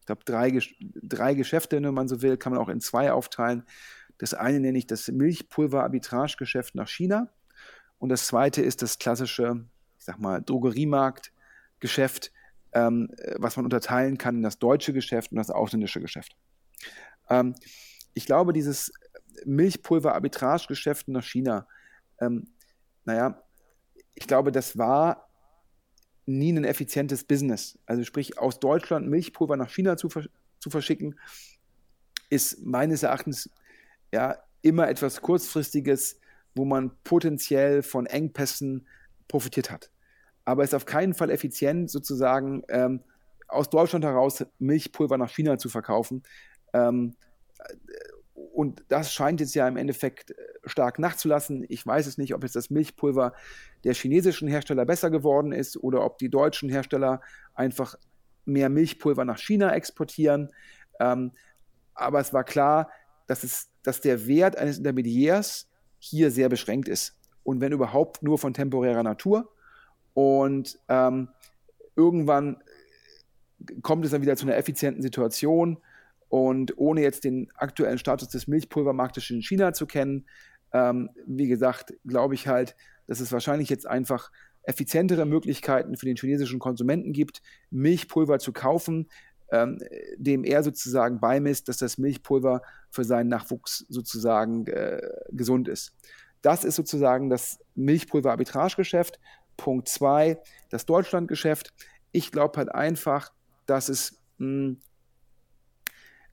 ich 0.00 0.06
glaube, 0.06 0.24
drei, 0.24 0.58
drei 1.02 1.34
Geschäfte, 1.34 1.82
wenn 1.82 1.94
man 1.94 2.08
so 2.08 2.22
will, 2.22 2.36
kann 2.36 2.52
man 2.52 2.60
auch 2.60 2.68
in 2.68 2.80
zwei 2.80 3.12
aufteilen. 3.12 3.64
Das 4.18 4.34
eine 4.34 4.60
nenne 4.60 4.78
ich 4.78 4.86
das 4.86 5.08
Milchpulver-Arbitrage-Geschäft 5.08 6.74
nach 6.74 6.88
China. 6.88 7.28
Und 7.98 8.08
das 8.08 8.26
zweite 8.26 8.62
ist 8.62 8.82
das 8.82 8.98
klassische, 8.98 9.64
ich 9.98 10.04
sag 10.04 10.18
mal, 10.18 10.42
Drogeriemarkt-Geschäft, 10.42 12.32
ähm, 12.72 13.08
was 13.36 13.56
man 13.56 13.64
unterteilen 13.64 14.18
kann 14.18 14.36
in 14.36 14.42
das 14.42 14.58
deutsche 14.58 14.92
Geschäft 14.92 15.30
und 15.32 15.38
das 15.38 15.50
ausländische 15.50 16.00
Geschäft. 16.00 16.36
Ähm, 17.28 17.54
ich 18.14 18.26
glaube, 18.26 18.52
dieses 18.52 18.92
Milchpulver-Arbitrage-Geschäft 19.44 21.08
nach 21.08 21.24
China, 21.24 21.66
ähm, 22.20 22.48
naja, 23.04 23.42
ich 24.14 24.26
glaube, 24.26 24.52
das 24.52 24.78
war 24.78 25.31
nie 26.26 26.52
ein 26.52 26.64
effizientes 26.64 27.24
Business. 27.24 27.78
Also 27.86 28.04
sprich, 28.04 28.38
aus 28.38 28.60
Deutschland 28.60 29.08
Milchpulver 29.08 29.56
nach 29.56 29.70
China 29.70 29.96
zu, 29.96 30.08
zu 30.08 30.70
verschicken, 30.70 31.18
ist 32.30 32.64
meines 32.64 33.02
Erachtens 33.02 33.50
ja 34.12 34.36
immer 34.62 34.88
etwas 34.88 35.20
kurzfristiges, 35.20 36.20
wo 36.54 36.64
man 36.64 36.92
potenziell 37.04 37.82
von 37.82 38.06
Engpässen 38.06 38.86
profitiert 39.28 39.70
hat. 39.70 39.90
Aber 40.44 40.62
es 40.62 40.70
ist 40.70 40.74
auf 40.74 40.86
keinen 40.86 41.14
Fall 41.14 41.30
effizient, 41.30 41.90
sozusagen 41.90 42.62
ähm, 42.68 43.00
aus 43.48 43.70
Deutschland 43.70 44.04
heraus 44.04 44.44
Milchpulver 44.58 45.18
nach 45.18 45.30
China 45.30 45.58
zu 45.58 45.68
verkaufen. 45.68 46.22
Ähm, 46.72 47.16
und 48.34 48.84
das 48.88 49.12
scheint 49.12 49.40
jetzt 49.40 49.54
ja 49.54 49.68
im 49.68 49.76
Endeffekt 49.76 50.30
äh, 50.30 50.34
stark 50.64 50.98
nachzulassen. 50.98 51.64
Ich 51.68 51.86
weiß 51.86 52.06
es 52.06 52.18
nicht, 52.18 52.34
ob 52.34 52.42
jetzt 52.42 52.56
das 52.56 52.70
Milchpulver 52.70 53.34
der 53.84 53.94
chinesischen 53.94 54.48
Hersteller 54.48 54.86
besser 54.86 55.10
geworden 55.10 55.52
ist 55.52 55.76
oder 55.76 56.04
ob 56.04 56.18
die 56.18 56.28
deutschen 56.28 56.68
Hersteller 56.68 57.20
einfach 57.54 57.96
mehr 58.44 58.68
Milchpulver 58.68 59.24
nach 59.24 59.38
China 59.38 59.74
exportieren. 59.74 60.50
Ähm, 61.00 61.32
aber 61.94 62.20
es 62.20 62.32
war 62.32 62.44
klar, 62.44 62.90
dass, 63.26 63.44
es, 63.44 63.70
dass 63.82 64.00
der 64.00 64.26
Wert 64.26 64.56
eines 64.56 64.78
Intermediärs 64.78 65.68
hier 65.98 66.30
sehr 66.30 66.48
beschränkt 66.48 66.88
ist. 66.88 67.16
Und 67.44 67.60
wenn 67.60 67.72
überhaupt 67.72 68.22
nur 68.22 68.38
von 68.38 68.54
temporärer 68.54 69.02
Natur. 69.02 69.52
Und 70.14 70.78
ähm, 70.88 71.28
irgendwann 71.96 72.62
kommt 73.82 74.04
es 74.04 74.10
dann 74.10 74.22
wieder 74.22 74.36
zu 74.36 74.46
einer 74.46 74.56
effizienten 74.56 75.02
Situation 75.02 75.78
und 76.32 76.78
ohne 76.78 77.02
jetzt 77.02 77.24
den 77.24 77.52
aktuellen 77.56 77.98
Status 77.98 78.30
des 78.30 78.46
Milchpulvermarktes 78.46 79.28
in 79.28 79.42
China 79.42 79.74
zu 79.74 79.84
kennen, 79.84 80.24
ähm, 80.72 81.10
wie 81.26 81.46
gesagt, 81.46 81.92
glaube 82.06 82.32
ich 82.32 82.48
halt, 82.48 82.74
dass 83.06 83.20
es 83.20 83.32
wahrscheinlich 83.32 83.68
jetzt 83.68 83.86
einfach 83.86 84.30
effizientere 84.62 85.26
Möglichkeiten 85.26 85.94
für 85.98 86.06
den 86.06 86.16
chinesischen 86.16 86.58
Konsumenten 86.58 87.12
gibt, 87.12 87.42
Milchpulver 87.68 88.38
zu 88.38 88.54
kaufen, 88.54 89.10
ähm, 89.50 89.78
dem 90.16 90.44
er 90.44 90.62
sozusagen 90.62 91.20
beimisst, 91.20 91.68
dass 91.68 91.76
das 91.76 91.98
Milchpulver 91.98 92.62
für 92.90 93.04
seinen 93.04 93.28
Nachwuchs 93.28 93.84
sozusagen 93.90 94.66
äh, 94.68 95.02
gesund 95.32 95.68
ist. 95.68 95.94
das 96.40 96.64
ist 96.64 96.76
sozusagen 96.76 97.28
das 97.28 97.58
Milchpulver-Arbitragegeschäft. 97.74 99.20
Punkt 99.58 99.86
zwei, 99.86 100.40
das 100.70 100.86
Deutschlandgeschäft. 100.86 101.74
Ich 102.10 102.32
glaube 102.32 102.56
halt 102.56 102.74
einfach, 102.74 103.34
dass 103.66 103.90
es 103.90 104.18
mh, 104.38 104.46
hm, 104.46 104.78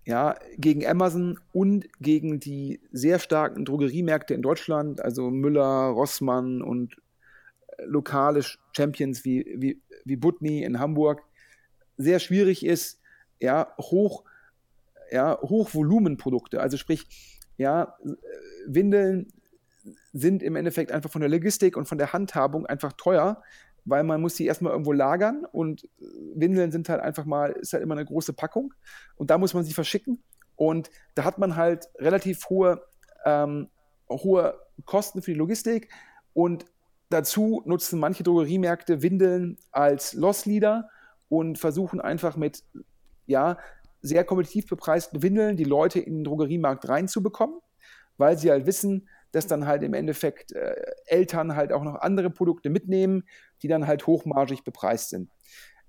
ja, 0.09 0.33
gegen 0.57 0.87
Amazon 0.87 1.39
und 1.53 1.87
gegen 2.01 2.39
die 2.39 2.79
sehr 2.91 3.19
starken 3.19 3.63
Drogeriemärkte 3.63 4.33
in 4.33 4.41
Deutschland, 4.41 5.01
also 5.01 5.29
Müller, 5.29 5.89
Rossmann 5.89 6.63
und 6.63 6.95
äh, 7.77 7.83
lokale 7.85 8.41
Champions 8.75 9.23
wie, 9.23 9.45
wie, 9.55 9.79
wie 10.05 10.15
Butni 10.15 10.63
in 10.63 10.79
Hamburg, 10.79 11.21
sehr 11.97 12.17
schwierig 12.17 12.65
ist, 12.65 12.99
ja, 13.39 13.71
hoch, 13.77 14.23
ja, 15.11 15.37
Hochvolumenprodukte, 15.43 16.59
also 16.59 16.77
sprich, 16.77 17.05
ja, 17.57 17.95
Windeln 18.65 19.31
sind 20.11 20.41
im 20.41 20.55
Endeffekt 20.55 20.91
einfach 20.91 21.11
von 21.11 21.21
der 21.21 21.29
Logistik 21.29 21.77
und 21.77 21.87
von 21.87 21.99
der 21.99 22.13
Handhabung 22.13 22.65
einfach 22.65 22.93
teuer, 22.93 23.43
weil 23.89 24.03
man 24.03 24.21
muss 24.21 24.35
sie 24.35 24.45
erstmal 24.45 24.71
irgendwo 24.71 24.91
lagern 24.91 25.45
und 25.51 25.87
Windeln 26.35 26.71
sind 26.71 26.89
halt 26.89 27.01
einfach 27.01 27.25
mal, 27.25 27.51
ist 27.51 27.73
halt 27.73 27.83
immer 27.83 27.95
eine 27.95 28.05
große 28.05 28.33
Packung 28.33 28.73
und 29.15 29.29
da 29.29 29.37
muss 29.37 29.53
man 29.53 29.63
sie 29.63 29.73
verschicken 29.73 30.23
und 30.55 30.89
da 31.15 31.23
hat 31.23 31.37
man 31.37 31.55
halt 31.55 31.89
relativ 31.97 32.49
hohe, 32.49 32.81
ähm, 33.25 33.69
hohe 34.09 34.59
Kosten 34.85 35.21
für 35.21 35.31
die 35.31 35.37
Logistik 35.37 35.89
und 36.33 36.65
dazu 37.09 37.61
nutzen 37.65 37.99
manche 37.99 38.23
Drogeriemärkte 38.23 39.01
Windeln 39.01 39.57
als 39.71 40.13
Lossleader 40.13 40.89
und 41.27 41.57
versuchen 41.57 42.01
einfach 42.01 42.37
mit, 42.37 42.63
ja, 43.25 43.57
sehr 44.01 44.23
kompetitiv 44.23 44.67
bepreisten 44.67 45.21
Windeln 45.21 45.57
die 45.57 45.65
Leute 45.65 45.99
in 45.99 46.19
den 46.19 46.23
Drogeriemarkt 46.23 46.87
reinzubekommen, 46.87 47.59
weil 48.17 48.37
sie 48.37 48.49
halt 48.49 48.65
wissen, 48.65 49.09
dass 49.31 49.47
dann 49.47 49.67
halt 49.67 49.83
im 49.83 49.93
Endeffekt 49.93 50.51
äh, 50.51 50.75
Eltern 51.05 51.55
halt 51.55 51.71
auch 51.71 51.83
noch 51.83 51.95
andere 51.95 52.29
Produkte 52.29 52.69
mitnehmen, 52.69 53.23
die 53.61 53.67
dann 53.67 53.87
halt 53.87 54.07
hochmargig 54.07 54.63
bepreist 54.63 55.09
sind. 55.09 55.29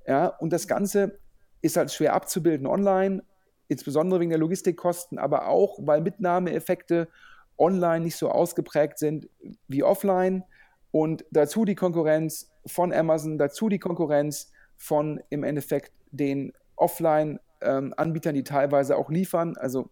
Ja, 0.06 0.26
und 0.26 0.52
das 0.52 0.66
Ganze 0.66 1.18
ist 1.62 1.76
halt 1.76 1.92
schwer 1.92 2.14
abzubilden 2.14 2.66
online, 2.66 3.22
insbesondere 3.68 4.20
wegen 4.20 4.30
der 4.30 4.38
Logistikkosten, 4.38 5.18
aber 5.18 5.48
auch, 5.48 5.78
weil 5.82 6.00
Mitnahmeeffekte 6.00 7.08
online 7.58 8.04
nicht 8.04 8.16
so 8.16 8.30
ausgeprägt 8.30 8.98
sind 8.98 9.28
wie 9.68 9.82
offline. 9.82 10.44
Und 10.90 11.24
dazu 11.30 11.64
die 11.64 11.74
Konkurrenz 11.76 12.50
von 12.66 12.92
Amazon, 12.92 13.38
dazu 13.38 13.68
die 13.68 13.78
Konkurrenz 13.78 14.50
von 14.76 15.20
im 15.28 15.44
Endeffekt 15.44 15.92
den 16.10 16.52
Offline-Anbietern, 16.76 18.34
ähm, 18.34 18.38
die 18.38 18.44
teilweise 18.44 18.96
auch 18.96 19.10
liefern. 19.10 19.56
Also 19.56 19.90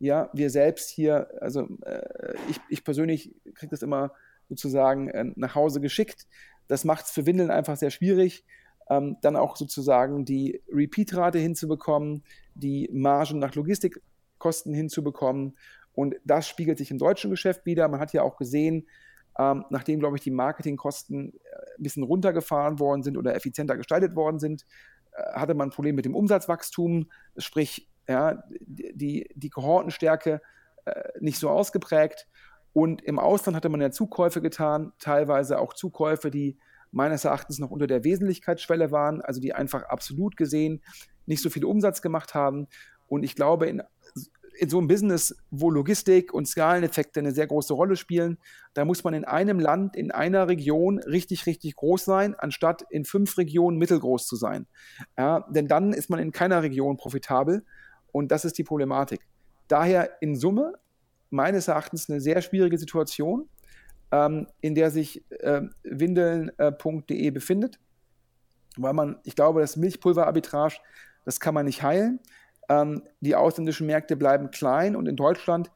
ja, 0.00 0.30
wir 0.32 0.50
selbst 0.50 0.88
hier, 0.88 1.30
also 1.40 1.68
äh, 1.82 2.34
ich, 2.48 2.58
ich 2.70 2.84
persönlich 2.84 3.34
kriege 3.54 3.70
das 3.70 3.82
immer 3.82 4.12
sozusagen 4.48 5.08
äh, 5.08 5.26
nach 5.36 5.54
Hause 5.54 5.80
geschickt. 5.80 6.26
Das 6.68 6.84
macht 6.84 7.04
es 7.04 7.10
für 7.10 7.26
Windeln 7.26 7.50
einfach 7.50 7.76
sehr 7.76 7.90
schwierig, 7.90 8.44
ähm, 8.88 9.18
dann 9.20 9.36
auch 9.36 9.56
sozusagen 9.56 10.24
die 10.24 10.62
Repeat-Rate 10.72 11.38
hinzubekommen, 11.38 12.24
die 12.54 12.88
Margen 12.92 13.38
nach 13.38 13.54
Logistikkosten 13.54 14.72
hinzubekommen. 14.72 15.56
Und 15.92 16.16
das 16.24 16.48
spiegelt 16.48 16.78
sich 16.78 16.90
im 16.90 16.98
deutschen 16.98 17.30
Geschäft 17.30 17.66
wieder. 17.66 17.86
Man 17.88 18.00
hat 18.00 18.14
ja 18.14 18.22
auch 18.22 18.38
gesehen, 18.38 18.88
ähm, 19.38 19.66
nachdem, 19.68 20.00
glaube 20.00 20.16
ich, 20.16 20.22
die 20.22 20.30
Marketingkosten 20.30 21.34
äh, 21.34 21.36
ein 21.76 21.82
bisschen 21.82 22.04
runtergefahren 22.04 22.78
worden 22.78 23.02
sind 23.02 23.18
oder 23.18 23.34
effizienter 23.34 23.76
gestaltet 23.76 24.16
worden 24.16 24.38
sind, 24.38 24.64
äh, 25.12 25.22
hatte 25.34 25.52
man 25.52 25.68
ein 25.68 25.72
Problem 25.72 25.94
mit 25.94 26.06
dem 26.06 26.14
Umsatzwachstum. 26.14 27.10
Sprich, 27.36 27.89
ja, 28.10 28.42
die, 28.60 29.30
die 29.34 29.50
Kohortenstärke 29.50 30.40
äh, 30.84 31.02
nicht 31.20 31.38
so 31.38 31.48
ausgeprägt. 31.48 32.26
Und 32.72 33.02
im 33.02 33.18
Ausland 33.18 33.56
hatte 33.56 33.68
man 33.68 33.80
ja 33.80 33.90
Zukäufe 33.90 34.40
getan, 34.40 34.92
teilweise 34.98 35.58
auch 35.58 35.74
Zukäufe, 35.74 36.30
die 36.30 36.58
meines 36.92 37.24
Erachtens 37.24 37.58
noch 37.58 37.70
unter 37.70 37.86
der 37.86 38.04
Wesentlichkeitsschwelle 38.04 38.90
waren, 38.90 39.20
also 39.20 39.40
die 39.40 39.52
einfach 39.54 39.84
absolut 39.84 40.36
gesehen 40.36 40.82
nicht 41.26 41.42
so 41.42 41.50
viel 41.50 41.64
Umsatz 41.64 42.02
gemacht 42.02 42.34
haben. 42.34 42.66
Und 43.06 43.22
ich 43.22 43.34
glaube, 43.36 43.66
in, 43.66 43.82
in 44.58 44.68
so 44.68 44.78
einem 44.78 44.88
Business, 44.88 45.34
wo 45.50 45.70
Logistik 45.70 46.34
und 46.34 46.46
Skaleneffekte 46.46 47.20
eine 47.20 47.32
sehr 47.32 47.46
große 47.46 47.72
Rolle 47.72 47.96
spielen, 47.96 48.38
da 48.74 48.84
muss 48.84 49.04
man 49.04 49.14
in 49.14 49.24
einem 49.24 49.58
Land, 49.60 49.96
in 49.96 50.10
einer 50.10 50.48
Region 50.48 50.98
richtig, 50.98 51.46
richtig 51.46 51.76
groß 51.76 52.04
sein, 52.04 52.34
anstatt 52.34 52.84
in 52.90 53.04
fünf 53.04 53.38
Regionen 53.38 53.78
mittelgroß 53.78 54.26
zu 54.26 54.36
sein. 54.36 54.66
Ja, 55.16 55.46
denn 55.50 55.68
dann 55.68 55.92
ist 55.92 56.10
man 56.10 56.18
in 56.18 56.32
keiner 56.32 56.62
Region 56.62 56.96
profitabel. 56.96 57.64
Und 58.12 58.30
das 58.30 58.44
ist 58.44 58.58
die 58.58 58.64
Problematik. 58.64 59.20
Daher 59.68 60.10
in 60.20 60.34
Summe 60.36 60.74
meines 61.30 61.68
Erachtens 61.68 62.10
eine 62.10 62.20
sehr 62.20 62.42
schwierige 62.42 62.76
Situation, 62.76 63.48
ähm, 64.12 64.48
in 64.60 64.74
der 64.74 64.90
sich 64.90 65.24
äh, 65.30 65.62
windeln.de 65.84 67.30
befindet, 67.30 67.78
weil 68.76 68.92
man, 68.92 69.18
ich 69.24 69.36
glaube, 69.36 69.60
das 69.60 69.76
Milchpulverarbitrage, 69.76 70.76
das 71.24 71.40
kann 71.40 71.54
man 71.54 71.66
nicht 71.66 71.82
heilen. 71.82 72.20
Ähm, 72.68 73.02
die 73.20 73.34
ausländischen 73.34 73.86
Märkte 73.86 74.16
bleiben 74.16 74.50
klein 74.50 74.96
und 74.96 75.06
in 75.06 75.16
Deutschland 75.16 75.70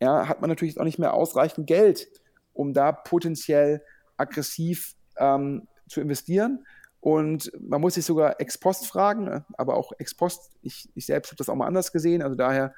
ja, 0.00 0.28
hat 0.28 0.40
man 0.40 0.50
natürlich 0.50 0.78
auch 0.80 0.84
nicht 0.84 0.98
mehr 0.98 1.14
ausreichend 1.14 1.66
Geld, 1.66 2.08
um 2.52 2.72
da 2.72 2.92
potenziell 2.92 3.82
aggressiv 4.16 4.94
ähm, 5.18 5.66
zu 5.88 6.00
investieren. 6.00 6.64
Und 7.04 7.52
man 7.60 7.82
muss 7.82 7.96
sich 7.96 8.06
sogar 8.06 8.40
ex 8.40 8.56
post 8.56 8.86
fragen, 8.86 9.24
ne? 9.24 9.44
aber 9.58 9.76
auch 9.76 9.92
ex 9.98 10.14
post, 10.14 10.52
ich, 10.62 10.88
ich 10.94 11.04
selbst 11.04 11.28
habe 11.28 11.36
das 11.36 11.50
auch 11.50 11.54
mal 11.54 11.66
anders 11.66 11.92
gesehen, 11.92 12.22
also 12.22 12.34
daher 12.34 12.72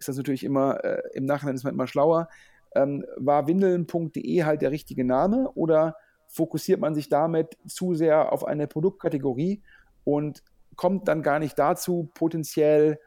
ist 0.00 0.08
das 0.08 0.16
natürlich 0.16 0.42
immer, 0.42 0.82
äh, 0.82 1.00
im 1.14 1.26
Nachhinein 1.26 1.54
ist 1.54 1.62
man 1.62 1.74
immer 1.74 1.86
schlauer. 1.86 2.28
Ähm, 2.74 3.04
war 3.16 3.46
windeln.de 3.46 4.42
halt 4.42 4.62
der 4.62 4.72
richtige 4.72 5.04
Name 5.04 5.52
oder 5.54 5.94
fokussiert 6.26 6.80
man 6.80 6.96
sich 6.96 7.08
damit 7.08 7.56
zu 7.68 7.94
sehr 7.94 8.32
auf 8.32 8.44
eine 8.44 8.66
Produktkategorie 8.66 9.62
und 10.02 10.42
kommt 10.74 11.06
dann 11.06 11.22
gar 11.22 11.38
nicht 11.38 11.56
dazu, 11.56 12.10
potenziell 12.14 12.98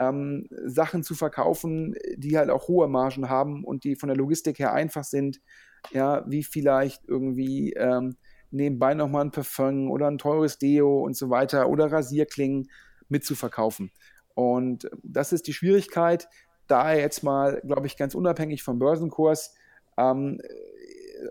ähm, 0.00 0.48
Sachen 0.64 1.04
zu 1.04 1.14
verkaufen, 1.14 1.94
die 2.16 2.36
halt 2.36 2.50
auch 2.50 2.66
hohe 2.66 2.88
Margen 2.88 3.30
haben 3.30 3.62
und 3.62 3.84
die 3.84 3.94
von 3.94 4.08
der 4.08 4.16
Logistik 4.16 4.58
her 4.58 4.72
einfach 4.72 5.04
sind, 5.04 5.40
ja, 5.92 6.24
wie 6.26 6.42
vielleicht 6.42 7.04
irgendwie 7.06 7.74
ähm, 7.74 8.16
nebenbei 8.50 8.94
nochmal 8.94 9.24
ein 9.24 9.30
Parfum 9.30 9.90
oder 9.90 10.08
ein 10.08 10.18
teures 10.18 10.58
Deo 10.58 11.02
und 11.02 11.16
so 11.16 11.30
weiter 11.30 11.68
oder 11.68 11.90
Rasierklingen 11.90 12.70
mitzuverkaufen. 13.08 13.90
Und 14.34 14.88
das 15.02 15.32
ist 15.32 15.46
die 15.46 15.52
Schwierigkeit, 15.52 16.28
da 16.66 16.92
jetzt 16.92 17.22
mal, 17.22 17.60
glaube 17.64 17.86
ich, 17.86 17.96
ganz 17.96 18.14
unabhängig 18.14 18.62
vom 18.62 18.78
Börsenkurs, 18.78 19.54
ähm, 19.96 20.40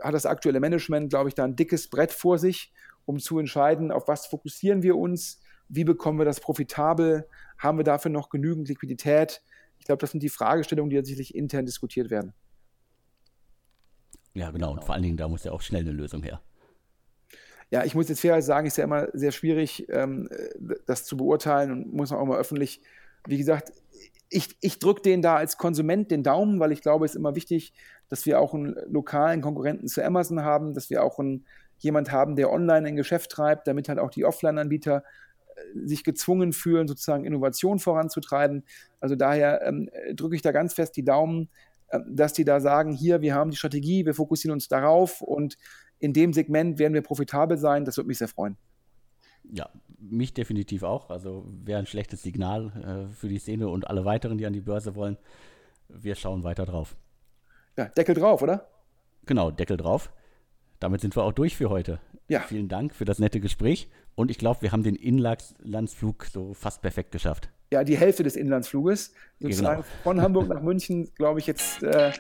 hat 0.02 0.14
das 0.14 0.26
aktuelle 0.26 0.60
Management, 0.60 1.10
glaube 1.10 1.30
ich, 1.30 1.36
da 1.36 1.44
ein 1.44 1.56
dickes 1.56 1.90
Brett 1.90 2.12
vor 2.12 2.38
sich, 2.40 2.74
um 3.06 3.20
zu 3.20 3.38
entscheiden, 3.38 3.92
auf 3.92 4.08
was 4.08 4.26
fokussieren 4.26 4.82
wir 4.82 4.96
uns, 4.96 5.42
wie 5.68 5.84
bekommen 5.84 6.18
wir 6.18 6.26
das 6.26 6.40
profitabel, 6.40 7.28
haben 7.58 7.78
wir 7.78 7.84
dafür 7.84 8.12
noch 8.12 8.30
genügend 8.30 8.68
Liquidität. 8.68 9.42
Ich 9.78 9.86
glaube, 9.86 10.00
das 10.00 10.12
sind 10.12 10.24
die 10.24 10.30
Fragestellungen, 10.30 10.90
die 10.90 11.04
sicherlich 11.04 11.36
intern 11.36 11.66
diskutiert 11.66 12.10
werden. 12.10 12.34
Ja, 14.34 14.52
genau. 14.52 14.72
Und 14.72 14.84
vor 14.84 14.96
allen 14.96 15.04
Dingen, 15.04 15.18
da 15.18 15.28
muss 15.28 15.44
ja 15.44 15.52
auch 15.52 15.62
schnell 15.62 15.82
eine 15.82 15.92
Lösung 15.92 16.24
her 16.24 16.42
ja, 17.76 17.84
ich 17.84 17.94
muss 17.94 18.08
jetzt 18.08 18.22
fairerweise 18.22 18.48
sagen, 18.48 18.68
ist 18.68 18.78
ja 18.78 18.86
immer 18.86 19.10
sehr 19.12 19.34
schwierig, 19.34 19.86
ähm, 19.90 20.30
das 20.86 21.04
zu 21.04 21.18
beurteilen 21.18 21.72
und 21.72 21.94
muss 21.94 22.14
auch 22.14 22.22
immer 22.22 22.38
öffentlich, 22.38 22.82
wie 23.28 23.38
gesagt, 23.38 23.74
ich, 24.30 24.56
ich 24.62 24.80
drücke 24.80 25.02
denen 25.02 25.22
da 25.22 25.36
als 25.36 25.58
Konsument 25.58 26.10
den 26.10 26.24
Daumen, 26.24 26.62
weil 26.62 26.72
ich 26.72 26.82
glaube, 26.82 27.04
es 27.04 27.12
ist 27.12 27.18
immer 27.18 27.36
wichtig, 27.36 27.74
dass 28.08 28.26
wir 28.26 28.40
auch 28.40 28.54
einen 28.54 28.78
lokalen 28.88 29.42
Konkurrenten 29.42 29.90
zu 29.90 30.02
Amazon 30.02 30.42
haben, 30.42 30.74
dass 30.74 30.90
wir 30.90 31.04
auch 31.04 31.20
einen, 31.20 31.46
jemand 31.80 32.14
haben, 32.14 32.38
der 32.38 32.50
online 32.50 32.88
ein 32.88 32.96
Geschäft 32.96 33.30
treibt, 33.30 33.68
damit 33.68 33.90
halt 33.90 34.00
auch 34.00 34.10
die 34.10 34.24
Offline-Anbieter 34.24 35.04
äh, 35.56 35.86
sich 35.86 36.06
gezwungen 36.06 36.54
fühlen, 36.54 36.88
sozusagen 36.88 37.26
Innovation 37.26 37.80
voranzutreiben. 37.80 38.64
Also 39.02 39.18
daher 39.18 39.64
ähm, 39.64 39.90
drücke 40.14 40.38
ich 40.38 40.42
da 40.42 40.54
ganz 40.54 40.74
fest 40.74 40.96
die 40.96 41.04
Daumen, 41.04 41.50
äh, 41.90 42.00
dass 42.08 42.32
die 42.32 42.46
da 42.46 42.62
sagen, 42.62 42.94
hier, 42.94 43.20
wir 43.20 43.36
haben 43.36 43.52
die 43.52 43.58
Strategie, 43.58 44.06
wir 44.06 44.14
fokussieren 44.14 44.54
uns 44.54 44.70
darauf 44.70 45.20
und 45.20 45.58
in 46.00 46.14
dem 46.14 46.34
Segment 46.34 46.80
werden 46.80 46.94
wir 46.94 47.02
profitabel 47.02 47.58
sein. 47.58 47.86
Das 47.86 47.98
würde 47.98 48.08
mich 48.08 48.18
sehr 48.18 48.28
freuen. 48.28 48.58
Ja, 49.52 49.70
mich 50.00 50.34
definitiv 50.34 50.84
auch. 50.84 51.10
Also 51.10 51.46
wäre 51.64 51.80
ein 51.80 51.86
schlechtes 51.86 52.24
Signal 52.24 53.08
äh, 53.10 53.14
für 53.14 53.30
die 53.30 53.40
Szene 53.40 53.70
und 53.70 53.88
alle 53.88 54.06
weiteren, 54.06 54.38
die 54.38 54.46
an 54.46 54.54
die 54.54 54.62
Börse 54.62 54.96
wollen. 54.96 55.18
Wir 55.88 56.16
schauen 56.16 56.44
weiter 56.44 56.66
drauf. 56.66 56.96
Ja, 57.78 57.86
Deckel 57.86 58.16
drauf, 58.16 58.42
oder? 58.42 58.68
Genau, 59.26 59.52
Deckel 59.52 59.78
drauf. 59.78 60.12
Damit 60.80 61.02
sind 61.02 61.16
wir 61.16 61.24
auch 61.24 61.32
durch 61.32 61.56
für 61.56 61.70
heute. 61.70 62.00
Ja. 62.28 62.42
Vielen 62.42 62.68
Dank 62.68 62.96
für 62.96 63.06
das 63.06 63.20
nette 63.20 63.40
Gespräch 63.40 63.90
und 64.16 64.32
ich 64.32 64.38
glaube, 64.38 64.64
wir 64.64 64.72
haben 64.72 64.84
den 64.84 64.96
Inlandsflug 64.96 66.26
so 66.26 66.54
fast 66.54 66.82
perfekt 66.82 67.12
geschafft 67.12 67.50
ja, 67.72 67.84
die 67.84 67.98
Hälfte 67.98 68.24
des 68.24 68.36
Inlandsfluges. 68.36 69.14
Sozusagen 69.40 69.82
genau. 69.82 70.04
von 70.04 70.22
Hamburg 70.22 70.48
nach 70.48 70.62
München, 70.62 71.10
glaube 71.16 71.40
ich, 71.40 71.48
jetzt 71.48 71.84
äh, 71.84 72.12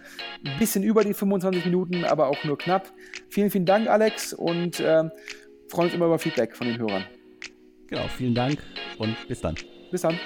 ein 0.45 0.59
bisschen 0.59 0.83
über 0.83 1.03
die 1.03 1.13
25 1.13 1.65
Minuten, 1.65 2.03
aber 2.03 2.27
auch 2.27 2.43
nur 2.43 2.57
knapp. 2.57 2.91
Vielen, 3.29 3.49
vielen 3.49 3.65
Dank, 3.65 3.87
Alex, 3.87 4.33
und 4.33 4.79
äh, 4.79 5.03
freuen 5.69 5.85
uns 5.87 5.93
immer 5.93 6.05
über 6.05 6.19
Feedback 6.19 6.55
von 6.55 6.67
den 6.67 6.77
Hörern. 6.77 7.05
Genau, 7.87 8.07
vielen 8.17 8.35
Dank 8.35 8.59
und 8.97 9.15
bis 9.27 9.41
dann. 9.41 9.55
Bis 9.91 10.01
dann. 10.01 10.19